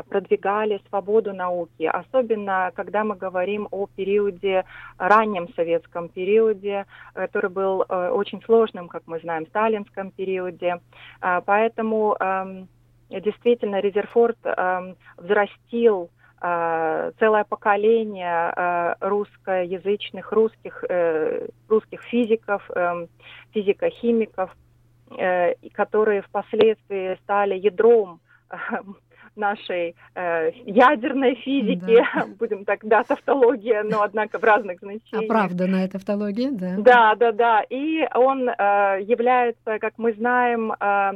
продвигали 0.08 0.82
свободу 0.88 1.32
науки, 1.32 1.84
особенно 1.84 2.72
когда 2.74 3.04
мы 3.04 3.16
говорим 3.16 3.68
о 3.70 3.86
периоде, 3.86 4.64
раннем 4.98 5.48
советском 5.54 6.08
периоде, 6.08 6.86
который 7.14 7.50
был 7.50 7.84
очень 7.88 8.42
сложным, 8.42 8.88
как 8.88 9.02
мы 9.06 9.18
знаем, 9.20 9.46
сталинском 9.46 10.10
периоде. 10.10 10.80
А, 11.20 11.40
поэтому 11.40 12.16
эм, 12.20 12.68
действительно 13.08 13.80
Резерфорд 13.80 14.38
эм, 14.44 14.96
взрастил 15.16 16.10
э, 16.40 17.12
целое 17.18 17.44
поколение 17.44 18.52
э, 18.54 18.94
русскоязычных, 19.00 20.32
русских, 20.32 20.84
э, 20.88 21.48
русских 21.68 22.02
физиков, 22.02 22.68
э, 22.74 23.06
физико-химиков, 23.52 24.50
э, 25.16 25.54
которые 25.72 26.22
впоследствии 26.22 27.16
стали 27.22 27.54
ядром 27.54 28.20
э, 28.50 28.56
нашей 29.36 29.94
э, 30.14 30.50
ядерной 30.64 31.34
физики, 31.36 32.04
да. 32.14 32.26
будем 32.38 32.64
так, 32.64 32.80
да, 32.84 33.02
тавтология, 33.04 33.82
но 33.82 34.02
однако 34.02 34.38
в 34.38 34.44
разных 34.44 34.80
значениях. 34.80 35.30
Оправданная 35.30 35.88
тавтология, 35.88 36.50
да. 36.50 36.76
Да, 36.78 37.14
да, 37.14 37.32
да. 37.32 37.62
И 37.68 38.06
он 38.14 38.48
э, 38.48 38.52
является, 39.02 39.78
как 39.78 39.94
мы 39.98 40.12
знаем, 40.12 40.72
э, 40.72 41.12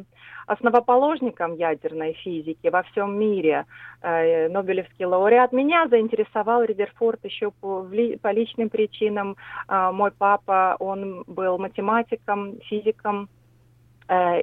основоположником 0.47 1.57
ядерной 1.57 2.15
физики 2.15 2.69
во 2.69 2.83
всем 2.85 3.19
мире. 3.19 3.67
Э, 4.03 4.49
Нобелевский 4.49 5.05
лауреат. 5.05 5.53
Меня 5.53 5.89
заинтересовал 5.89 6.63
Редерфорд 6.63 7.25
еще 7.25 7.51
по, 7.51 7.87
по 8.23 8.33
личным 8.33 8.69
причинам. 8.69 9.37
Э, 9.69 9.91
мой 9.93 10.13
папа, 10.13 10.77
он 10.79 11.25
был 11.27 11.59
математиком, 11.59 12.61
физиком, 12.61 13.29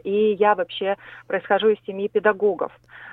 и 0.03 0.36
я 0.39 0.55
вообще 0.55 0.98
происхожу 1.27 1.70
из 1.70 1.77
семьи 1.86 2.08
педагогов. 2.08 2.72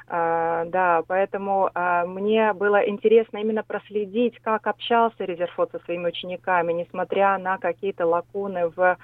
Да, 0.09 1.03
поэтому 1.07 1.71
мне 2.07 2.53
было 2.53 2.89
интересно 2.89 3.39
именно 3.39 3.63
проследить, 3.63 4.39
как 4.41 4.67
общался 4.67 5.25
Резерфорд 5.25 5.71
со 5.71 5.79
своими 5.81 6.09
учениками, 6.09 6.73
несмотря 6.73 7.39
на 7.39 7.59
какие-то 7.59 8.07
лакуны 8.07 8.69
в 8.75 8.97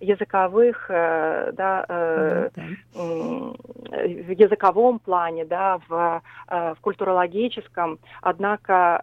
языковых, 0.00 0.86
э, 0.88 1.52
да, 1.52 1.84
э, 1.88 2.50
в 2.94 4.30
языковом 4.30 4.98
плане, 4.98 5.44
да, 5.44 5.78
в, 5.88 6.22
э, 6.48 6.74
в 6.74 6.80
культурологическом. 6.80 7.98
Однако 8.22 9.00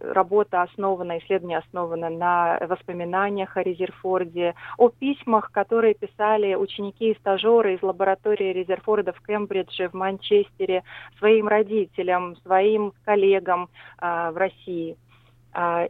работа 0.00 0.62
основана, 0.62 1.18
исследование 1.18 1.58
основано 1.58 2.10
на 2.10 2.58
воспоминаниях 2.68 3.56
о 3.56 3.62
Резерфорде, 3.62 4.54
о 4.78 4.88
письмах, 4.88 5.50
которые 5.52 5.94
писали 5.94 6.54
ученики 6.54 7.10
и 7.10 7.18
стажеры 7.18 7.74
из 7.74 7.82
лаборатории 7.82 8.52
Резерфорда 8.52 9.12
в 9.12 9.20
Кембридже, 9.26 9.88
в 9.88 9.94
Манчестере, 9.94 10.82
своим 11.18 11.48
родителям, 11.48 12.36
своим 12.36 12.92
коллегам 13.04 13.68
в 14.00 14.32
России. 14.34 14.96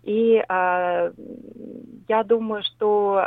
И 0.03 0.45
я 0.49 2.25
думаю, 2.25 2.63
что 2.63 3.27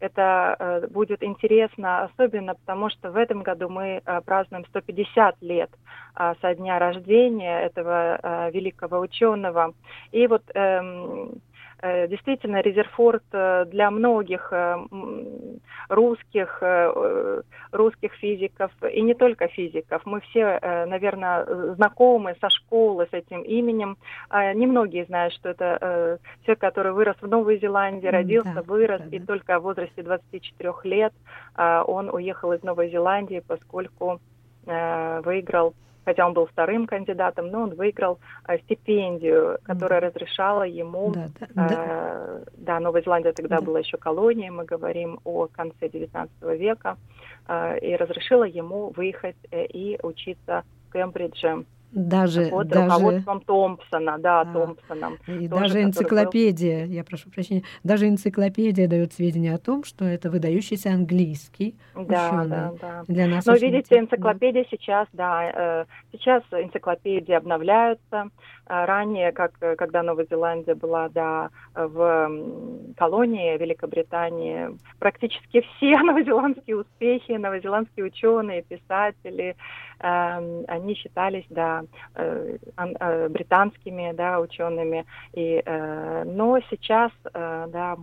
это 0.00 0.56
э, 0.58 0.86
будет 0.88 1.22
интересно, 1.22 2.04
особенно 2.04 2.54
потому, 2.54 2.90
что 2.90 3.10
в 3.10 3.16
этом 3.16 3.42
году 3.42 3.68
мы 3.68 4.02
э, 4.04 4.20
празднуем 4.22 4.64
150 4.66 5.42
лет 5.42 5.70
э, 6.16 6.34
со 6.40 6.54
дня 6.54 6.78
рождения 6.78 7.60
этого 7.60 8.50
великого 8.52 9.00
ученого. 9.00 9.74
И 10.12 10.26
вот 10.26 10.42
э, 10.54 10.58
Э, 10.58 11.26
действительно, 11.82 12.60
Резерфорд 12.60 13.22
э, 13.32 13.64
для 13.66 13.90
многих 13.90 14.48
э, 14.52 14.76
русских, 15.88 16.62
русских 17.72 18.12
физиков, 18.14 18.70
и 18.82 19.00
не 19.00 19.14
только 19.14 19.48
физиков, 19.48 20.02
мы 20.04 20.20
все, 20.20 20.58
наверное, 20.86 21.74
знакомы 21.74 22.36
со 22.40 22.50
школы 22.50 23.06
с 23.10 23.14
этим 23.14 23.42
именем. 23.42 23.96
А 24.28 24.52
немногие 24.52 25.06
знают, 25.06 25.32
что 25.34 25.48
это 25.48 26.18
человек, 26.42 26.60
который 26.60 26.92
вырос 26.92 27.16
в 27.20 27.26
Новой 27.26 27.58
Зеландии, 27.58 28.06
родился, 28.06 28.52
да, 28.54 28.62
вырос, 28.62 29.00
да, 29.00 29.08
да. 29.08 29.16
и 29.16 29.20
только 29.20 29.58
в 29.58 29.62
возрасте 29.62 30.02
24 30.02 30.72
лет 30.84 31.14
он 31.56 32.10
уехал 32.10 32.52
из 32.52 32.62
Новой 32.62 32.90
Зеландии, 32.90 33.42
поскольку 33.46 34.20
выиграл 34.66 35.74
хотя 36.08 36.26
он 36.26 36.32
был 36.32 36.46
вторым 36.46 36.86
кандидатом, 36.86 37.50
но 37.50 37.64
он 37.64 37.74
выиграл 37.74 38.18
э, 38.46 38.58
стипендию, 38.60 39.58
которая 39.62 40.00
да. 40.00 40.06
разрешала 40.06 40.62
ему, 40.62 41.12
да, 41.12 41.26
да, 41.38 41.66
э, 41.66 41.68
да. 41.68 42.40
да, 42.56 42.80
Новая 42.80 43.02
Зеландия 43.02 43.32
тогда 43.32 43.58
да. 43.58 43.62
была 43.62 43.80
еще 43.80 43.98
колонией, 43.98 44.48
мы 44.48 44.64
говорим 44.64 45.20
о 45.24 45.48
конце 45.48 45.88
XIX 45.88 46.30
века, 46.56 46.96
э, 47.46 47.78
и 47.80 47.94
разрешила 47.94 48.44
ему 48.44 48.90
выехать 48.96 49.36
э, 49.50 49.66
и 49.66 49.98
учиться 50.02 50.62
в 50.88 50.92
Кембридже 50.94 51.66
даже, 51.90 52.48
под 52.48 52.68
даже... 52.68 52.90
руководством 52.90 53.40
Томпсона, 53.40 54.18
да, 54.18 54.44
да. 54.44 54.52
Томпсоном. 54.52 55.18
И 55.26 55.48
тоже, 55.48 55.62
даже 55.62 55.82
энциклопедия, 55.82 56.86
был... 56.86 56.92
я 56.92 57.04
прошу 57.04 57.30
прощения, 57.30 57.62
даже 57.82 58.08
энциклопедия 58.08 58.88
дает 58.88 59.12
сведения 59.12 59.54
о 59.54 59.58
том, 59.58 59.84
что 59.84 60.04
это 60.04 60.30
выдающийся 60.30 60.90
английский 60.90 61.76
да, 61.94 62.28
ученый. 62.28 62.48
Да, 62.48 62.72
да. 62.80 63.02
Для 63.08 63.26
нас 63.26 63.46
Но 63.46 63.54
видите, 63.54 63.98
энциклопедия 63.98 64.64
да. 64.64 64.68
сейчас, 64.70 65.08
да, 65.12 65.50
э, 65.82 65.84
сейчас 66.12 66.42
энциклопедии 66.52 67.32
обновляются. 67.32 68.30
Э, 68.66 68.84
ранее, 68.84 69.32
как 69.32 69.52
когда 69.58 70.02
Новая 70.02 70.26
Зеландия 70.30 70.74
была, 70.74 71.08
да, 71.08 71.50
в 71.74 72.30
колонии 72.96 73.56
Великобритании, 73.56 74.76
практически 74.98 75.62
все 75.76 75.98
новозеландские 76.02 76.76
успехи, 76.76 77.32
новозеландские 77.32 78.06
ученые, 78.06 78.62
писатели, 78.62 79.56
они 80.00 80.94
считались, 80.94 81.46
да, 81.50 81.82
э, 82.14 82.56
э, 82.76 83.28
британскими, 83.28 84.12
да, 84.12 84.40
учеными. 84.40 85.04
И, 85.32 85.62
э, 85.64 86.24
но 86.24 86.58
сейчас, 86.70 87.10
да, 87.32 87.96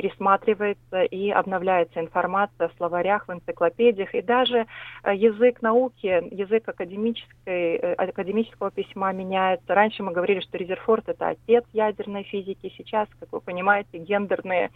пересматривается 0.00 1.02
и 1.02 1.28
обновляется 1.28 2.00
информация 2.00 2.68
в 2.68 2.72
словарях, 2.78 3.28
в 3.28 3.32
энциклопедиях, 3.32 4.14
и 4.14 4.22
даже 4.22 4.66
язык 5.04 5.60
науки, 5.60 6.22
язык 6.34 6.66
академической, 6.66 7.76
академического 7.76 8.70
письма 8.70 9.12
меняется. 9.12 9.74
Раньше 9.74 10.02
мы 10.02 10.12
говорили, 10.12 10.40
что 10.40 10.56
Резерфорд– 10.56 11.04
это 11.08 11.28
отец 11.28 11.64
ядерной 11.74 12.22
физики, 12.22 12.72
сейчас, 12.78 13.08
как 13.18 13.30
вы 13.30 13.40
понимаете, 13.40 13.98
гендерные, 13.98 14.70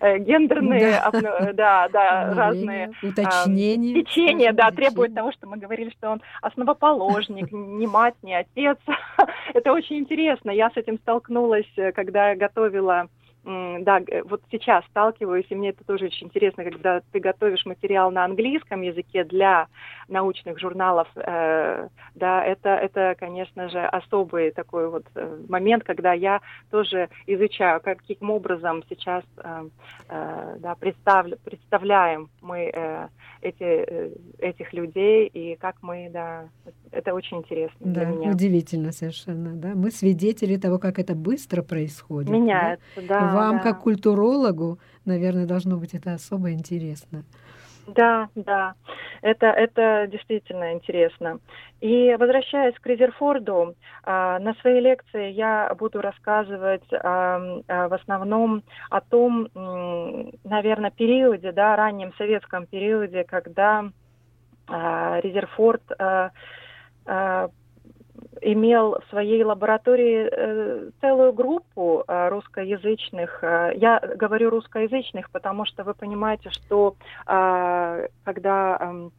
гендерные, 0.00 1.00
да, 1.10 1.50
да, 1.54 1.88
да 1.88 2.34
разные 2.34 2.90
уточнения, 3.02 4.02
течения, 4.02 4.52
да, 4.52 4.70
требуют 4.72 5.14
того, 5.14 5.32
что 5.32 5.46
мы 5.46 5.56
говорили, 5.56 5.88
что 5.90 6.10
он 6.10 6.22
основоположник, 6.42 7.50
не 7.50 7.86
мать, 7.86 8.16
не 8.22 8.34
отец. 8.34 8.76
Это 9.54 9.72
очень 9.72 10.00
интересно. 10.00 10.50
Я 10.50 10.68
с 10.68 10.76
этим 10.76 10.98
столкнулась, 10.98 11.70
э, 11.76 11.92
когда 11.92 12.34
готовила 12.34 13.08
да, 13.46 14.00
вот 14.24 14.42
сейчас 14.50 14.84
сталкиваюсь, 14.86 15.46
и 15.50 15.54
мне 15.54 15.70
это 15.70 15.84
тоже 15.84 16.06
очень 16.06 16.26
интересно, 16.26 16.64
когда 16.64 17.00
ты 17.12 17.20
готовишь 17.20 17.64
материал 17.64 18.10
на 18.10 18.24
английском 18.24 18.82
языке 18.82 19.22
для 19.22 19.68
научных 20.08 20.58
журналов, 20.58 21.06
э, 21.14 21.88
да, 22.16 22.44
это, 22.44 22.70
это, 22.70 23.14
конечно 23.18 23.68
же, 23.68 23.78
особый 23.78 24.50
такой 24.50 24.88
вот 24.88 25.06
э, 25.14 25.44
момент, 25.48 25.84
когда 25.84 26.12
я 26.12 26.40
тоже 26.70 27.08
изучаю, 27.26 27.80
каким 27.80 28.30
образом 28.30 28.82
сейчас, 28.88 29.22
э, 29.36 29.68
э, 30.08 30.56
да, 30.58 30.74
представля, 30.74 31.36
представляем 31.44 32.28
мы 32.40 32.70
э, 32.72 33.08
эти, 33.42 33.62
э, 33.62 34.10
этих 34.38 34.72
людей, 34.72 35.26
и 35.26 35.56
как 35.56 35.76
мы, 35.82 36.10
да, 36.12 36.48
это 36.90 37.14
очень 37.14 37.38
интересно 37.38 37.76
да, 37.80 38.04
для 38.04 38.06
меня. 38.06 38.30
удивительно 38.30 38.90
совершенно, 38.90 39.54
да, 39.54 39.74
мы 39.74 39.90
свидетели 39.90 40.56
того, 40.56 40.78
как 40.78 40.98
это 40.98 41.14
быстро 41.14 41.62
происходит. 41.62 42.30
Меняется, 42.30 42.84
да. 42.96 43.20
да 43.20 43.35
вам, 43.36 43.56
да. 43.56 43.62
как 43.62 43.80
культурологу, 43.80 44.78
наверное, 45.04 45.46
должно 45.46 45.76
быть 45.76 45.94
это 45.94 46.14
особо 46.14 46.52
интересно. 46.52 47.24
Да, 47.86 48.28
да, 48.34 48.74
это, 49.22 49.46
это 49.46 50.08
действительно 50.10 50.72
интересно. 50.72 51.38
И 51.80 52.16
возвращаясь 52.18 52.74
к 52.74 52.86
Резерфорду, 52.86 53.76
а, 54.02 54.38
на 54.40 54.54
своей 54.54 54.80
лекции 54.80 55.30
я 55.30 55.72
буду 55.78 56.00
рассказывать 56.00 56.82
а, 56.92 57.60
а, 57.68 57.88
в 57.88 57.94
основном 57.94 58.62
о 58.90 59.00
том, 59.00 59.48
наверное, 60.44 60.90
периоде, 60.90 61.52
да, 61.52 61.76
раннем 61.76 62.12
советском 62.18 62.66
периоде, 62.66 63.24
когда 63.24 63.84
Резерфорд 64.68 65.82
имел 68.40 68.98
в 69.00 69.10
своей 69.10 69.42
лаборатории 69.44 70.28
э, 70.30 70.90
целую 71.00 71.32
группу 71.32 72.04
э, 72.06 72.28
русскоязычных. 72.28 73.42
Э, 73.42 73.72
я 73.76 74.00
говорю 74.00 74.50
русскоязычных, 74.50 75.30
потому 75.30 75.64
что 75.66 75.84
вы 75.84 75.94
понимаете, 75.94 76.50
что 76.50 76.96
э, 77.26 78.08
когда 78.24 78.76
эм, 78.80 79.12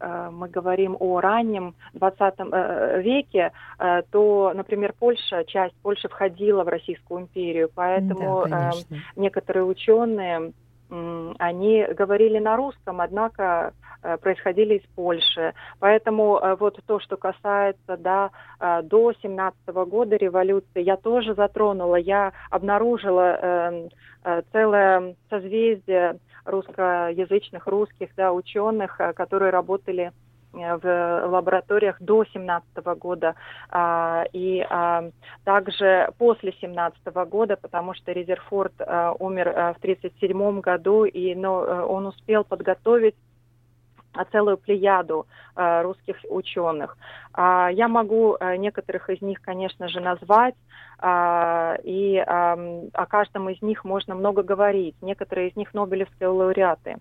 э, 0.00 0.30
мы 0.32 0.48
говорим 0.48 0.96
о 0.98 1.20
раннем 1.20 1.74
20 1.94 2.34
э, 2.38 3.02
веке, 3.02 3.52
э, 3.78 4.02
то, 4.10 4.52
например, 4.54 4.94
Польша, 4.98 5.44
часть 5.44 5.74
Польши 5.82 6.08
входила 6.08 6.64
в 6.64 6.68
Российскую 6.68 7.22
империю, 7.22 7.70
поэтому 7.74 8.46
да, 8.48 8.70
э, 8.70 8.94
некоторые 9.16 9.64
ученые 9.64 10.52
они 10.90 11.86
говорили 11.96 12.38
на 12.38 12.56
русском, 12.56 13.00
однако 13.00 13.72
э, 14.02 14.16
происходили 14.18 14.74
из 14.74 14.86
Польши. 14.94 15.54
Поэтому 15.80 16.38
э, 16.38 16.56
вот 16.56 16.78
то, 16.86 17.00
что 17.00 17.16
касается 17.16 17.96
да, 17.96 18.30
э, 18.60 18.82
до 18.82 19.12
17 19.12 19.66
года 19.68 20.16
революции, 20.16 20.82
я 20.82 20.96
тоже 20.96 21.34
затронула. 21.34 21.96
Я 21.96 22.32
обнаружила 22.50 23.38
эм, 23.40 23.88
целое 24.52 25.16
созвездие 25.30 26.18
русскоязычных, 26.44 27.66
русских 27.66 28.10
да, 28.16 28.32
ученых, 28.32 29.00
которые 29.16 29.50
работали 29.50 30.12
в 30.54 31.26
лабораториях 31.26 31.96
до 32.00 32.24
17 32.24 32.76
года 32.98 33.34
а, 33.70 34.24
и 34.32 34.64
а, 34.68 35.10
также 35.44 36.10
после 36.18 36.52
17 36.60 36.98
года, 37.28 37.56
потому 37.60 37.94
что 37.94 38.12
Резерфорд 38.12 38.72
а, 38.78 39.12
умер 39.18 39.50
в 39.50 39.78
1937 39.78 40.60
году, 40.60 41.04
и 41.04 41.34
но, 41.34 41.86
он 41.88 42.06
успел 42.06 42.44
подготовить 42.44 43.16
целую 44.24 44.56
плеяду 44.56 45.26
э, 45.56 45.82
русских 45.82 46.16
ученых. 46.28 46.96
Э, 47.36 47.68
я 47.72 47.88
могу 47.88 48.36
э, 48.38 48.56
некоторых 48.56 49.10
из 49.10 49.20
них, 49.22 49.40
конечно 49.40 49.88
же, 49.88 50.00
назвать, 50.00 50.54
э, 51.02 51.76
и 51.82 52.16
э, 52.16 52.88
о 52.92 53.06
каждом 53.06 53.48
из 53.50 53.60
них 53.62 53.84
можно 53.84 54.14
много 54.14 54.42
говорить. 54.42 54.94
Некоторые 55.02 55.48
из 55.48 55.56
них 55.56 55.74
Нобелевские 55.74 56.28
лауреаты. 56.28 56.96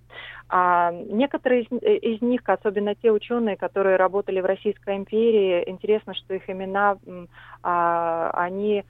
А 0.50 0.92
некоторые 0.92 1.64
из, 1.64 1.72
из 1.82 2.22
них, 2.22 2.42
особенно 2.46 2.96
те 2.96 3.12
ученые, 3.12 3.58
которые 3.58 3.98
работали 3.98 4.42
в 4.42 4.46
Российской 4.46 4.98
империи, 4.98 5.64
интересно, 5.68 6.14
что 6.14 6.34
их 6.34 6.50
имена, 6.50 6.98
э, 7.06 8.30
они 8.34 8.84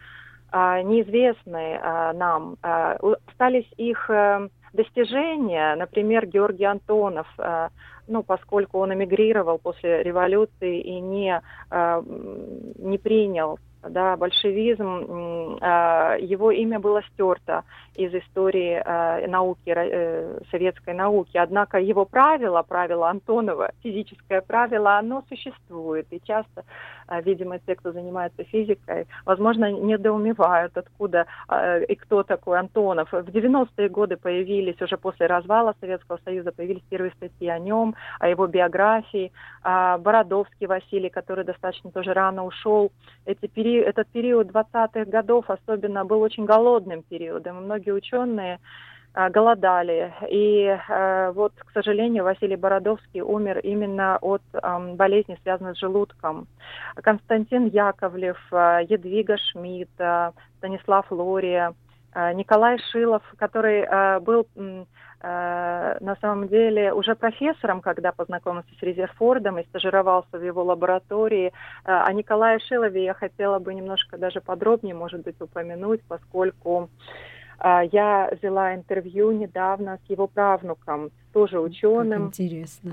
э, 0.51 0.81
неизвестны 0.83 1.79
э, 1.81 2.13
нам. 2.13 2.57
Э, 2.63 2.97
остались 3.27 3.69
их 3.77 4.09
э, 4.09 4.47
достижения, 4.73 5.75
например, 5.75 6.25
Георгий 6.25 6.65
Антонов, 6.65 7.27
э, 7.37 7.69
ну, 8.07 8.23
поскольку 8.23 8.79
он 8.79 8.93
эмигрировал 8.93 9.59
после 9.59 10.03
революции 10.03 10.81
и 10.81 10.99
не, 10.99 11.41
э, 11.71 12.01
не 12.77 12.97
принял 12.97 13.59
да, 13.89 14.15
большевизм, 14.15 15.57
а, 15.59 16.15
его 16.15 16.51
имя 16.51 16.79
было 16.79 17.01
стерто 17.13 17.63
из 17.95 18.13
истории 18.13 18.81
науки, 19.27 19.73
э, 19.75 20.39
советской 20.49 20.93
науки. 20.93 21.35
Однако 21.35 21.79
его 21.79 22.05
правило, 22.05 22.63
правило 22.63 23.09
Антонова, 23.09 23.71
физическое 23.83 24.41
правило, 24.41 24.97
оно 24.97 25.23
существует. 25.27 26.07
И 26.11 26.21
часто, 26.23 26.63
видимо, 27.21 27.59
те, 27.59 27.75
кто 27.75 27.91
занимается 27.91 28.43
физикой, 28.43 29.07
возможно, 29.25 29.71
недоумевают, 29.71 30.77
откуда 30.77 31.25
и 31.87 31.95
кто 31.95 32.23
такой 32.23 32.59
Антонов. 32.59 33.11
В 33.11 33.29
90-е 33.29 33.89
годы 33.89 34.17
появились, 34.17 34.81
уже 34.81 34.97
после 34.97 35.27
развала 35.27 35.75
Советского 35.79 36.19
Союза, 36.25 36.51
появились 36.51 36.83
первые 36.89 37.11
статьи 37.11 37.47
о 37.47 37.59
нем, 37.59 37.95
о 38.19 38.27
его 38.27 38.47
биографии. 38.47 39.31
Бородовский 39.63 40.67
Василий, 40.67 41.09
который 41.09 41.45
достаточно 41.45 41.91
тоже 41.91 42.13
рано 42.13 42.45
ушел, 42.45 42.91
эти 43.25 43.47
периоды 43.47 43.83
этот 43.93 44.07
период 44.07 44.47
20-х 44.47 45.05
годов 45.05 45.49
особенно 45.49 46.05
был 46.05 46.21
очень 46.21 46.45
голодным 46.45 47.03
периодом. 47.03 47.63
Многие 47.63 47.91
ученые 47.91 48.55
а, 48.55 48.59
голодали. 49.13 50.13
И 50.29 50.67
а, 50.89 51.31
вот, 51.31 51.53
к 51.57 51.71
сожалению, 51.71 52.23
Василий 52.23 52.55
Бородовский 52.55 53.21
умер 53.21 53.59
именно 53.59 54.17
от 54.17 54.41
болезни, 54.95 55.37
связанной 55.43 55.75
с 55.75 55.79
желудком. 55.79 56.47
Константин 56.95 57.67
Яковлев, 57.67 58.39
а, 58.51 58.79
Едвига 58.81 59.37
Шмидт, 59.37 59.91
Станислав 60.57 61.11
Лория, 61.11 61.73
Николай 62.15 62.77
Шилов, 62.91 63.23
который 63.37 64.19
был 64.19 64.47
Э, 65.25 65.95
на 66.01 66.17
самом 66.17 66.49
деле 66.49 66.91
уже 66.91 67.15
профессором, 67.15 67.79
когда 67.79 68.11
познакомился 68.11 68.75
с 68.77 68.83
Резерфордом 68.83 69.57
и 69.57 69.63
стажировался 69.63 70.37
в 70.37 70.43
его 70.43 70.63
лаборатории. 70.63 71.53
Э, 71.85 72.01
о 72.03 72.11
Николае 72.11 72.59
Шилове 72.59 73.05
я 73.05 73.13
хотела 73.13 73.59
бы 73.59 73.73
немножко 73.73 74.17
даже 74.17 74.41
подробнее, 74.41 74.93
может 74.93 75.21
быть, 75.21 75.39
упомянуть, 75.39 76.01
поскольку 76.09 76.89
я 77.59 78.29
взяла 78.31 78.75
интервью 78.75 79.31
недавно 79.31 79.99
с 80.05 80.09
его 80.09 80.27
правнуком, 80.27 81.11
тоже 81.33 81.59
ученым. 81.59 82.31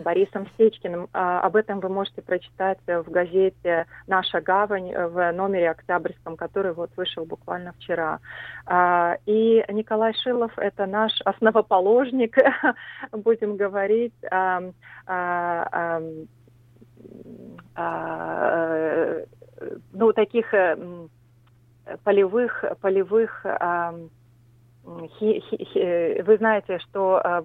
Борисом 0.03 0.47
Стечкиным. 0.55 1.09
А, 1.13 1.41
об 1.43 1.57
этом 1.57 1.79
вы 1.81 1.89
можете 1.89 2.23
прочитать 2.23 2.79
в 2.87 3.11
газете 3.11 3.87
«Наша 4.07 4.41
гавань» 4.41 4.93
в 4.95 5.33
номере 5.33 5.71
октябрьском, 5.71 6.37
который 6.37 6.73
вот 6.73 6.91
вышел 6.97 7.25
буквально 7.27 7.73
вчера. 7.75 8.19
А, 8.67 9.19
и 9.27 9.63
Николай 9.69 10.15
Шилов– 10.15 10.53
это 10.57 10.87
наш 10.87 11.13
основоположник, 11.25 12.37
будем 13.13 13.57
говорить, 13.57 14.15
ну, 19.93 20.13
таких 20.13 20.55
полевых, 22.05 22.65
полевых 22.81 23.47
Хи, 25.19 25.41
хи, 25.41 25.65
хи, 25.65 26.23
вы 26.23 26.37
знаете, 26.37 26.79
что 26.79 27.21
э, 27.25 27.43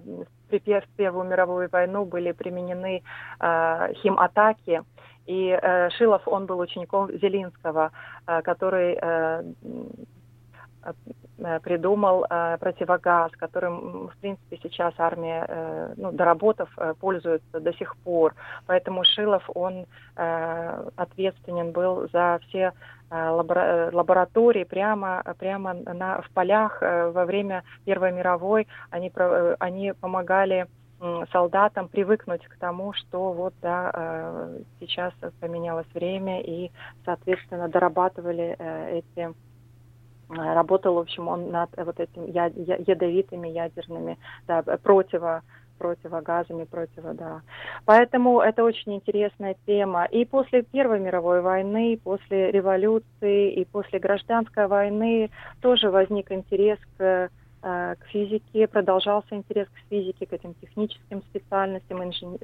при 0.48 0.58
Первую 0.96 1.24
мировую 1.24 1.68
войну 1.70 2.04
были 2.04 2.32
применены 2.32 3.02
э, 3.40 3.92
химатаки, 4.02 4.82
и 5.26 5.58
э, 5.60 5.90
Шилов, 5.90 6.22
он 6.26 6.46
был 6.46 6.58
учеником 6.58 7.10
Зелинского, 7.18 7.90
э, 8.26 8.42
который 8.42 8.98
э, 9.00 9.42
Э, 10.86 10.92
придумал 11.62 12.24
э, 12.28 12.56
противогаз, 12.58 13.32
которым, 13.32 14.08
в 14.08 14.16
принципе, 14.20 14.58
сейчас 14.62 14.94
армия, 14.98 15.44
э, 15.48 15.94
ну, 15.96 16.12
доработав, 16.12 16.68
э, 16.78 16.94
пользуется 16.98 17.60
до 17.60 17.72
сих 17.74 17.96
пор. 17.96 18.34
Поэтому 18.66 19.04
Шилов, 19.04 19.48
он 19.54 19.86
э, 20.16 20.88
ответственен 20.96 21.72
был 21.72 22.08
за 22.12 22.40
все 22.46 22.72
э, 23.10 23.28
лабора 23.28 23.90
лаборатории 23.92 24.64
прямо, 24.64 25.22
прямо 25.38 25.74
на, 25.74 26.22
в 26.22 26.30
полях 26.30 26.82
э, 26.82 27.10
во 27.10 27.24
время 27.24 27.64
Первой 27.84 28.12
мировой. 28.12 28.66
Они, 28.90 29.12
э, 29.14 29.56
они 29.58 29.92
помогали 29.92 30.66
солдатам 31.30 31.88
привыкнуть 31.88 32.46
к 32.46 32.56
тому, 32.58 32.92
что 32.94 33.32
вот 33.32 33.54
да, 33.60 33.90
э, 33.92 34.60
сейчас 34.80 35.12
поменялось 35.40 35.86
время 35.92 36.40
и, 36.40 36.70
соответственно, 37.04 37.68
дорабатывали 37.68 38.56
э, 38.58 39.00
эти 39.00 39.34
работал, 40.28 40.94
в 40.94 40.98
общем, 40.98 41.28
он 41.28 41.50
над 41.50 41.70
вот 41.76 42.00
этими 42.00 42.30
ядовитыми 42.30 43.48
ядерными, 43.48 44.18
да, 44.46 44.62
противо 44.62 45.42
противогазами, 45.78 46.64
противо, 46.64 47.14
да. 47.14 47.42
Поэтому 47.84 48.40
это 48.40 48.64
очень 48.64 48.94
интересная 48.94 49.56
тема. 49.66 50.06
И 50.06 50.24
после 50.24 50.62
Первой 50.62 51.00
мировой 51.00 51.42
войны, 51.42 52.00
после 52.02 52.50
революции 52.50 53.52
и 53.52 53.64
после 53.66 53.98
гражданской 53.98 54.66
войны 54.68 55.30
тоже 55.60 55.90
возник 55.90 56.32
интерес 56.32 56.78
к 56.96 57.30
э, 57.62 57.94
к 57.98 58.06
физике, 58.06 58.66
продолжался 58.68 59.34
интерес 59.34 59.66
к 59.68 59.88
физике, 59.90 60.26
к 60.26 60.32
этим 60.32 60.54
техническим 60.54 61.22
специальностям, 61.22 62.02
инжен... 62.02 62.38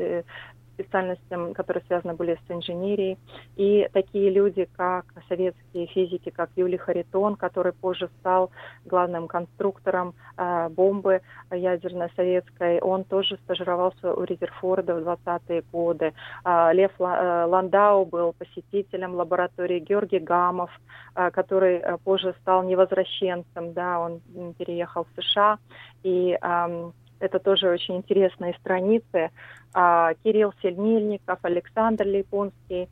Специальностям, 0.74 1.54
которые 1.54 1.82
связаны 1.86 2.14
были 2.14 2.38
с 2.46 2.50
инженерией. 2.50 3.18
И 3.56 3.88
такие 3.92 4.30
люди, 4.30 4.68
как 4.76 5.04
советские 5.28 5.86
физики, 5.86 6.30
как 6.30 6.50
Юлий 6.56 6.78
Харитон, 6.78 7.36
который 7.36 7.72
позже 7.72 8.08
стал 8.20 8.50
главным 8.84 9.28
конструктором 9.28 10.14
э, 10.36 10.68
бомбы 10.70 11.20
ядерной 11.50 12.10
советской, 12.16 12.80
он 12.80 13.04
тоже 13.04 13.38
стажировался 13.44 14.14
у 14.14 14.24
Резерфорда 14.24 14.94
в 14.94 14.98
20-е 15.06 15.62
годы. 15.72 16.12
Э, 16.44 16.72
Лев 16.72 16.92
э, 16.98 17.44
Ландау 17.46 18.04
был 18.04 18.32
посетителем 18.32 19.14
лаборатории 19.14 19.78
Георгий 19.78 20.20
Гамов, 20.20 20.70
э, 21.14 21.30
который 21.30 21.76
э, 21.76 21.98
позже 22.04 22.34
стал 22.40 22.62
невозвращенцем, 22.62 23.72
да, 23.72 24.00
он 24.00 24.20
переехал 24.58 25.04
в 25.04 25.22
США, 25.22 25.58
и 26.02 26.38
э, 26.40 26.90
это 27.22 27.38
тоже 27.38 27.70
очень 27.70 27.96
интересные 27.96 28.54
страницы. 28.54 29.30
А, 29.72 30.14
Кирилл 30.22 30.52
Сельнильников, 30.60 31.38
Александр 31.42 32.04
Липунский 32.04 32.88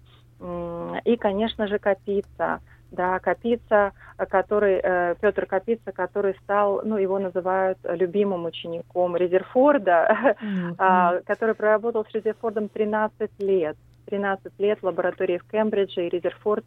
и, 1.04 1.16
конечно 1.16 1.66
же, 1.66 1.78
Капица. 1.78 2.60
Да, 2.90 3.18
Капица, 3.20 3.92
который, 4.16 4.80
э, 4.82 5.14
Петр 5.20 5.46
Капица, 5.46 5.92
который 5.92 6.34
стал, 6.42 6.80
ну, 6.82 6.96
его 6.96 7.18
называют 7.18 7.78
любимым 7.84 8.46
учеником 8.46 9.16
Резерфорда, 9.16 10.36
mm-hmm. 10.42 11.22
который 11.26 11.54
проработал 11.54 12.04
с 12.04 12.14
Резерфордом 12.14 12.68
13 12.68 13.30
лет. 13.38 13.76
13 14.06 14.52
лет 14.58 14.80
в 14.80 14.86
лаборатории 14.86 15.38
в 15.38 15.44
Кембридже, 15.44 16.06
и 16.06 16.08
Резерфорд 16.08 16.64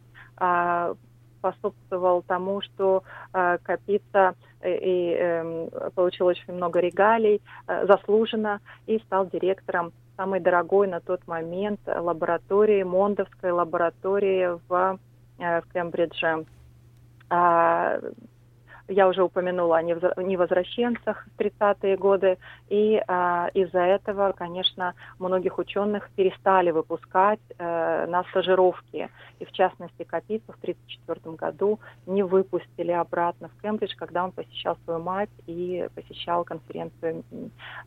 способствовал 1.44 2.22
тому, 2.22 2.62
что 2.62 3.02
э, 3.32 3.58
Капица 3.62 4.34
и, 4.62 4.68
и 4.68 5.16
э, 5.18 5.90
получил 5.94 6.26
очень 6.26 6.54
много 6.54 6.80
регалий, 6.80 7.42
э, 7.66 7.86
заслуженно, 7.86 8.60
и 8.86 8.98
стал 9.00 9.26
директором 9.26 9.92
самой 10.16 10.40
дорогой 10.40 10.86
на 10.88 11.00
тот 11.00 11.26
момент 11.26 11.80
лаборатории, 11.86 12.82
Мондовской 12.82 13.50
лаборатории 13.50 14.58
в, 14.68 14.98
э, 15.38 15.60
в 15.60 15.72
Кембридже. 15.72 16.46
Я 18.88 19.08
уже 19.08 19.22
упомянула 19.22 19.78
о 19.78 19.82
невозвращенцах 19.82 21.26
в 21.26 21.40
30-е 21.40 21.96
годы, 21.96 22.36
и 22.68 23.02
а, 23.08 23.48
из-за 23.54 23.80
этого, 23.80 24.32
конечно, 24.32 24.94
многих 25.18 25.58
ученых 25.58 26.10
перестали 26.16 26.70
выпускать 26.70 27.40
э, 27.56 28.06
на 28.06 28.24
стажировки. 28.24 29.08
И 29.38 29.44
в 29.46 29.52
частности, 29.52 30.04
Капицу 30.04 30.52
в 30.52 30.58
1934 30.62 31.36
году 31.36 31.80
не 32.06 32.22
выпустили 32.22 32.92
обратно 32.92 33.48
в 33.48 33.62
Кембридж, 33.62 33.94
когда 33.96 34.24
он 34.24 34.32
посещал 34.32 34.76
свою 34.84 35.00
мать 35.00 35.30
и 35.46 35.88
посещал 35.94 36.44
конференцию 36.44 37.24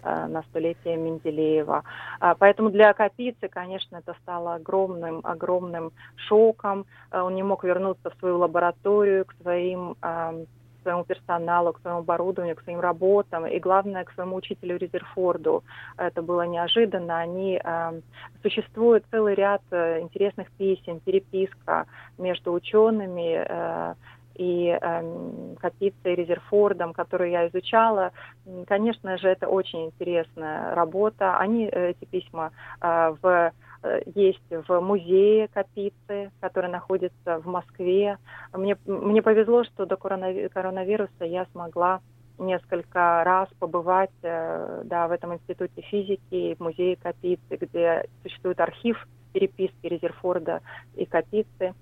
э, 0.01 0.25
на 0.25 0.41
столетие 0.49 0.97
Менделеева. 0.97 1.83
А, 2.19 2.33
поэтому 2.33 2.71
для 2.71 2.91
Капицы, 2.93 3.47
конечно, 3.49 3.97
это 3.97 4.15
стало 4.23 4.55
огромным, 4.55 5.21
огромным 5.23 5.91
шоком. 6.15 6.87
Э, 7.11 7.21
он 7.21 7.35
не 7.35 7.43
мог 7.43 7.63
вернуться 7.63 8.09
в 8.09 8.15
свою 8.15 8.39
лабораторию, 8.39 9.25
к 9.25 9.35
своим 9.43 9.95
своему 10.87 11.03
персоналу, 11.03 11.73
к 11.73 11.81
своему 11.81 11.99
оборудованию, 11.99 12.55
к 12.55 12.63
своим 12.63 12.79
работам 12.79 13.45
и, 13.45 13.59
главное, 13.59 14.05
к 14.05 14.13
своему 14.13 14.37
учителю 14.37 14.77
Резерфорду. 14.77 15.63
Это 15.97 16.21
было 16.21 16.43
неожиданно. 16.47 17.17
Они, 17.17 17.59
э, 17.61 18.01
существует 18.41 19.03
целый 19.11 19.35
ряд 19.35 19.61
э, 19.71 19.99
интересных 19.99 20.49
писем, 20.51 21.01
переписка 21.01 21.87
между 22.17 22.53
учеными, 22.53 23.45
э, 23.47 23.95
и 24.35 24.77
э, 24.79 25.55
Капицей, 25.59 26.15
Резерфордом, 26.15 26.93
которую 26.93 27.31
я 27.31 27.47
изучала. 27.47 28.11
Конечно 28.67 29.17
же, 29.17 29.27
это 29.27 29.47
очень 29.47 29.87
интересная 29.87 30.75
работа. 30.75 31.37
Они, 31.37 31.65
эти 31.65 32.05
письма, 32.05 32.51
э, 32.81 33.15
в 33.21 33.25
Э, 33.25 33.51
есть 34.15 34.43
в 34.49 34.79
музее 34.79 35.47
Капицы, 35.49 36.31
который 36.39 36.69
находится 36.69 37.39
в 37.39 37.45
Москве. 37.45 38.17
Мне, 38.53 38.77
мне 38.85 39.21
повезло, 39.21 39.63
что 39.63 39.85
до 39.85 39.95
коронавируса 39.97 41.25
я 41.25 41.45
смогла 41.51 42.01
несколько 42.37 43.23
раз 43.23 43.49
побывать 43.59 44.11
э, 44.21 44.81
да, 44.85 45.07
в 45.07 45.11
этом 45.11 45.33
институте 45.33 45.81
физики, 45.81 46.55
в 46.55 46.59
музее 46.59 46.95
Капицы, 46.95 47.57
где 47.59 48.05
существует 48.23 48.59
архив 48.59 49.07
переписки 49.33 49.87
Резерфорда 49.87 50.61
и 50.95 51.05
Капицы 51.05 51.73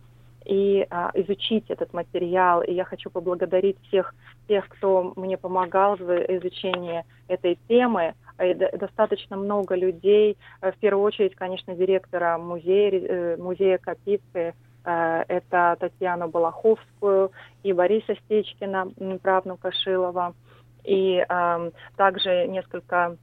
и 0.45 0.85
а, 0.89 1.11
изучить 1.13 1.65
этот 1.69 1.93
материал. 1.93 2.61
И 2.61 2.73
я 2.73 2.85
хочу 2.85 3.09
поблагодарить 3.09 3.77
всех 3.87 4.13
тех, 4.47 4.67
кто 4.69 5.13
мне 5.15 5.37
помогал 5.37 5.95
в 5.95 6.09
изучении 6.37 7.03
этой 7.27 7.57
темы. 7.67 8.13
Э, 8.37 8.53
достаточно 8.77 9.37
много 9.37 9.75
людей, 9.75 10.37
э, 10.61 10.71
в 10.71 10.77
первую 10.77 11.03
очередь, 11.03 11.35
конечно, 11.35 11.75
директора 11.75 12.37
музея, 12.37 12.91
э, 12.91 13.37
музея 13.37 13.77
Капицы, 13.77 14.53
это 14.87 15.77
Татьяну 15.79 16.27
Балаховскую 16.27 17.31
и 17.63 17.73
Бориса 17.73 18.13
Стечкина, 18.23 18.91
правнука 19.23 19.71
Шилова, 19.71 20.35
и 20.85 21.25
э, 21.27 21.71
также 21.95 22.47
несколько 22.47 23.17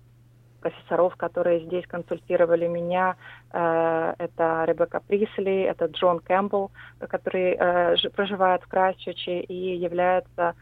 профессоров, 0.63 1.17
которые 1.17 1.61
здесь 1.67 1.87
консультировали 1.87 2.69
меня. 2.69 3.17
Э, 3.53 4.15
это 4.19 4.65
Ребекка 4.67 5.01
Присли, 5.01 5.63
это 5.63 5.87
Джон 5.87 6.21
Кэмпбелл, 6.21 6.71
который 7.01 7.57
э, 7.59 7.97
проживает 8.15 8.63
в 8.63 8.69
Крайстчерче 8.69 9.41
и 9.41 9.77
является 9.77 10.55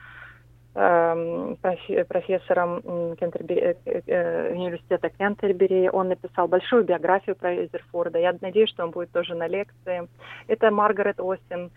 Эм, 0.72 1.56
профессором 2.08 2.80
Кентербери, 3.16 3.74
э, 3.84 4.52
университета 4.52 5.08
Кентербери. 5.08 5.90
Он 5.90 6.08
написал 6.08 6.46
большую 6.46 6.84
биографию 6.84 7.34
про 7.34 7.56
Резерфорда. 7.56 8.20
Я 8.20 8.36
надеюсь, 8.40 8.70
что 8.70 8.84
он 8.84 8.92
будет 8.92 9.10
тоже 9.10 9.34
на 9.34 9.48
лекции. 9.48 10.08
Это 10.46 10.70
Маргарет 10.70 11.18
Остин, 11.18 11.72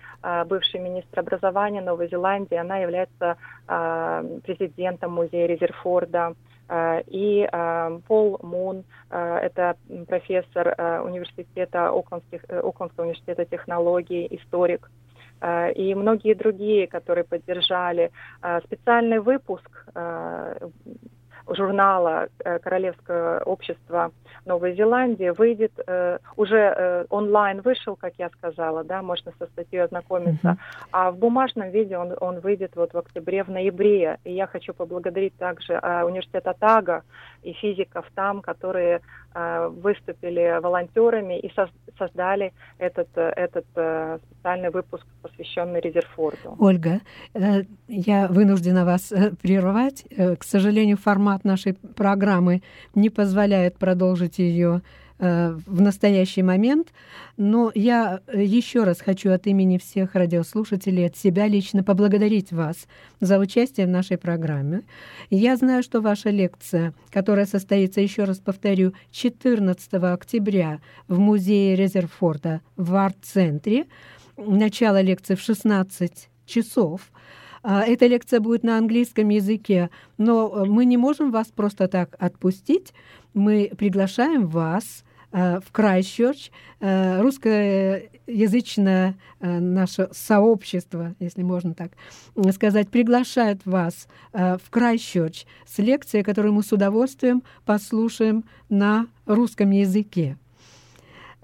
бывший 0.46 0.80
министр 0.80 1.22
образования 1.22 1.82
Новой 1.82 2.08
Зеландии. 2.08 2.56
Она 2.56 2.78
является 2.78 3.38
президентом 3.66 5.14
музея 5.14 5.48
Резерфорда. 5.48 6.36
И 6.72 7.48
Пол 8.08 8.40
Мун, 8.42 8.84
это 9.10 9.76
профессор 10.08 10.76
университета 11.04 11.90
Оклендского 11.90 13.04
университета 13.04 13.46
технологий, 13.46 14.28
историк 14.32 14.90
Э, 15.44 15.74
и 15.74 15.94
многие 15.94 16.34
другие, 16.34 16.88
которые 16.88 17.26
поддержали. 17.26 18.12
Э, 18.42 18.62
специальный 18.66 19.20
выпуск 19.20 19.86
э, 19.94 20.70
журнала 21.50 22.28
Королевское 22.62 23.40
общество 23.42 24.12
Новой 24.46 24.76
Зеландии 24.76 25.30
выйдет 25.30 25.72
уже 26.36 27.06
онлайн 27.10 27.62
вышел, 27.62 27.96
как 27.96 28.14
я 28.18 28.30
сказала, 28.30 28.84
да, 28.84 29.02
можно 29.02 29.32
со 29.40 29.46
статьей 29.48 29.84
ознакомиться, 29.84 30.48
mm-hmm. 30.48 30.88
а 30.92 31.12
в 31.12 31.18
бумажном 31.18 31.70
виде 31.72 31.98
он, 31.98 32.14
он 32.20 32.40
выйдет 32.40 32.76
вот 32.76 32.94
в 32.94 32.98
октябре, 32.98 33.44
в 33.44 33.50
ноябре. 33.50 34.18
И 34.24 34.34
я 34.34 34.48
хочу 34.48 34.74
поблагодарить 34.74 35.36
также 35.38 35.80
университет 36.06 36.48
Атага 36.48 37.04
и 37.44 37.54
физиков 37.54 38.06
там, 38.16 38.42
которые 38.42 39.02
выступили 39.36 40.60
волонтерами 40.62 41.40
и 41.40 41.52
создали 41.98 42.54
этот, 42.78 43.10
этот 43.16 43.66
специальный 44.44 44.70
выпуск, 44.70 45.06
посвященный 45.22 45.80
Резерфорду. 45.80 46.56
Ольга, 46.60 47.00
э, 47.34 47.64
я 47.88 48.28
вынуждена 48.28 48.86
вас 48.86 49.12
э, 49.12 49.32
прервать. 49.42 50.06
Э, 50.10 50.36
к 50.36 50.44
сожалению, 50.44 50.98
формат 50.98 51.46
нашей 51.46 51.74
программы 51.74 52.62
не 52.94 53.10
позволяет 53.10 53.78
продолжить 53.78 54.40
ее 54.40 54.82
в 55.20 55.82
настоящий 55.82 56.44
момент. 56.44 56.90
Но 57.38 57.72
я 57.74 58.22
еще 58.34 58.84
раз 58.84 59.00
хочу 59.00 59.32
от 59.32 59.48
имени 59.48 59.78
всех 59.78 60.16
радиослушателей, 60.16 61.08
от 61.08 61.18
себя 61.18 61.48
лично 61.48 61.84
поблагодарить 61.84 62.52
вас 62.52 62.88
за 63.20 63.40
участие 63.40 63.86
в 63.86 63.90
нашей 63.90 64.18
программе. 64.18 64.82
Я 65.30 65.56
знаю, 65.56 65.84
что 65.84 66.02
ваша 66.02 66.30
лекция, 66.30 66.94
которая 67.10 67.46
состоится, 67.46 68.02
еще 68.02 68.26
раз 68.26 68.40
повторю, 68.40 68.94
14 69.12 69.94
октября 69.94 70.80
в 71.08 71.20
музее 71.20 71.76
Резерфорда 71.76 72.62
в 72.76 72.96
арт-центре, 72.96 73.86
начало 74.38 75.02
лекции 75.02 75.36
в 75.36 75.42
16 75.42 76.30
часов. 76.46 77.12
А, 77.66 77.84
эта 77.84 78.08
лекция 78.08 78.42
будет 78.42 78.64
на 78.64 78.78
английском 78.78 79.30
языке, 79.30 79.90
но 80.18 80.52
э, 80.54 80.66
мы 80.66 80.84
не 80.84 80.98
можем 80.98 81.32
вас 81.32 81.48
просто 81.48 81.88
так 81.88 82.16
отпустить. 82.20 82.94
Мы 83.34 83.72
приглашаем 83.78 84.48
вас 84.48 85.04
э, 85.32 85.60
в 85.60 85.72
Крайщерч, 85.72 86.52
э, 86.80 87.22
русскоязычное 87.22 89.16
наше 89.40 90.10
сообщество, 90.12 91.16
если 91.20 91.44
можно 91.44 91.74
так 91.74 91.92
сказать, 92.52 92.90
приглашает 92.90 93.66
вас 93.66 94.08
в 94.32 94.62
Крайщерч 94.70 95.46
с 95.66 95.80
лекцией, 95.80 96.24
которую 96.24 96.54
мы 96.54 96.64
с 96.64 96.72
удовольствием 96.72 97.44
послушаем 97.66 98.46
на 98.70 99.08
русском 99.26 99.72
языке. 99.72 100.38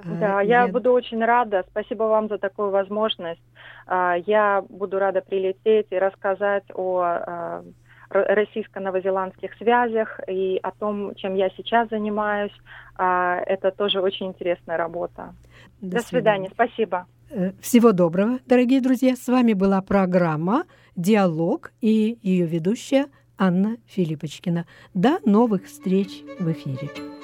Да, 0.04 0.41
я 0.41 0.63
Лен... 0.63 0.71
буду 0.71 0.91
очень 0.91 1.23
рада. 1.23 1.65
Спасибо 1.69 2.04
вам 2.04 2.30
за 2.30 2.38
такую 2.38 2.69
возможность. 2.69 3.41
А, 3.86 4.15
я 4.25 4.63
буду 4.69 4.99
рада 4.99 5.21
прилететь 5.21 5.88
и 5.89 5.99
рассказать 5.99 6.63
о 6.73 7.63
российско-новозеландских 8.10 9.54
связях 9.58 10.19
и 10.28 10.60
о 10.62 10.72
том, 10.72 11.15
чем 11.15 11.36
я 11.36 11.50
сейчас 11.52 11.89
занимаюсь. 11.89 12.54
А, 12.95 13.39
это 13.45 13.72
тоже 13.72 14.02
очень 14.02 14.28
интересная 14.28 14.78
работа. 14.78 15.34
До, 15.82 15.98
До 15.98 16.04
свидания. 16.04 16.50
свидания. 16.50 16.50
Спасибо. 16.54 17.06
Э, 17.30 17.52
всего 17.62 17.91
доброго, 17.91 18.39
дорогие 18.48 18.82
друзья. 18.82 19.15
С 19.15 19.28
вами 19.28 19.54
была 19.54 19.82
программа 19.82 20.63
«Диалог» 20.95 21.72
и 21.82 22.17
ее 22.24 22.45
ведущая 22.45 23.06
Анна 23.38 23.78
Филиппочкина. 23.88 24.65
До 24.93 25.19
новых 25.26 25.65
встреч 25.65 26.24
в 26.39 26.52
эфире. 26.52 27.18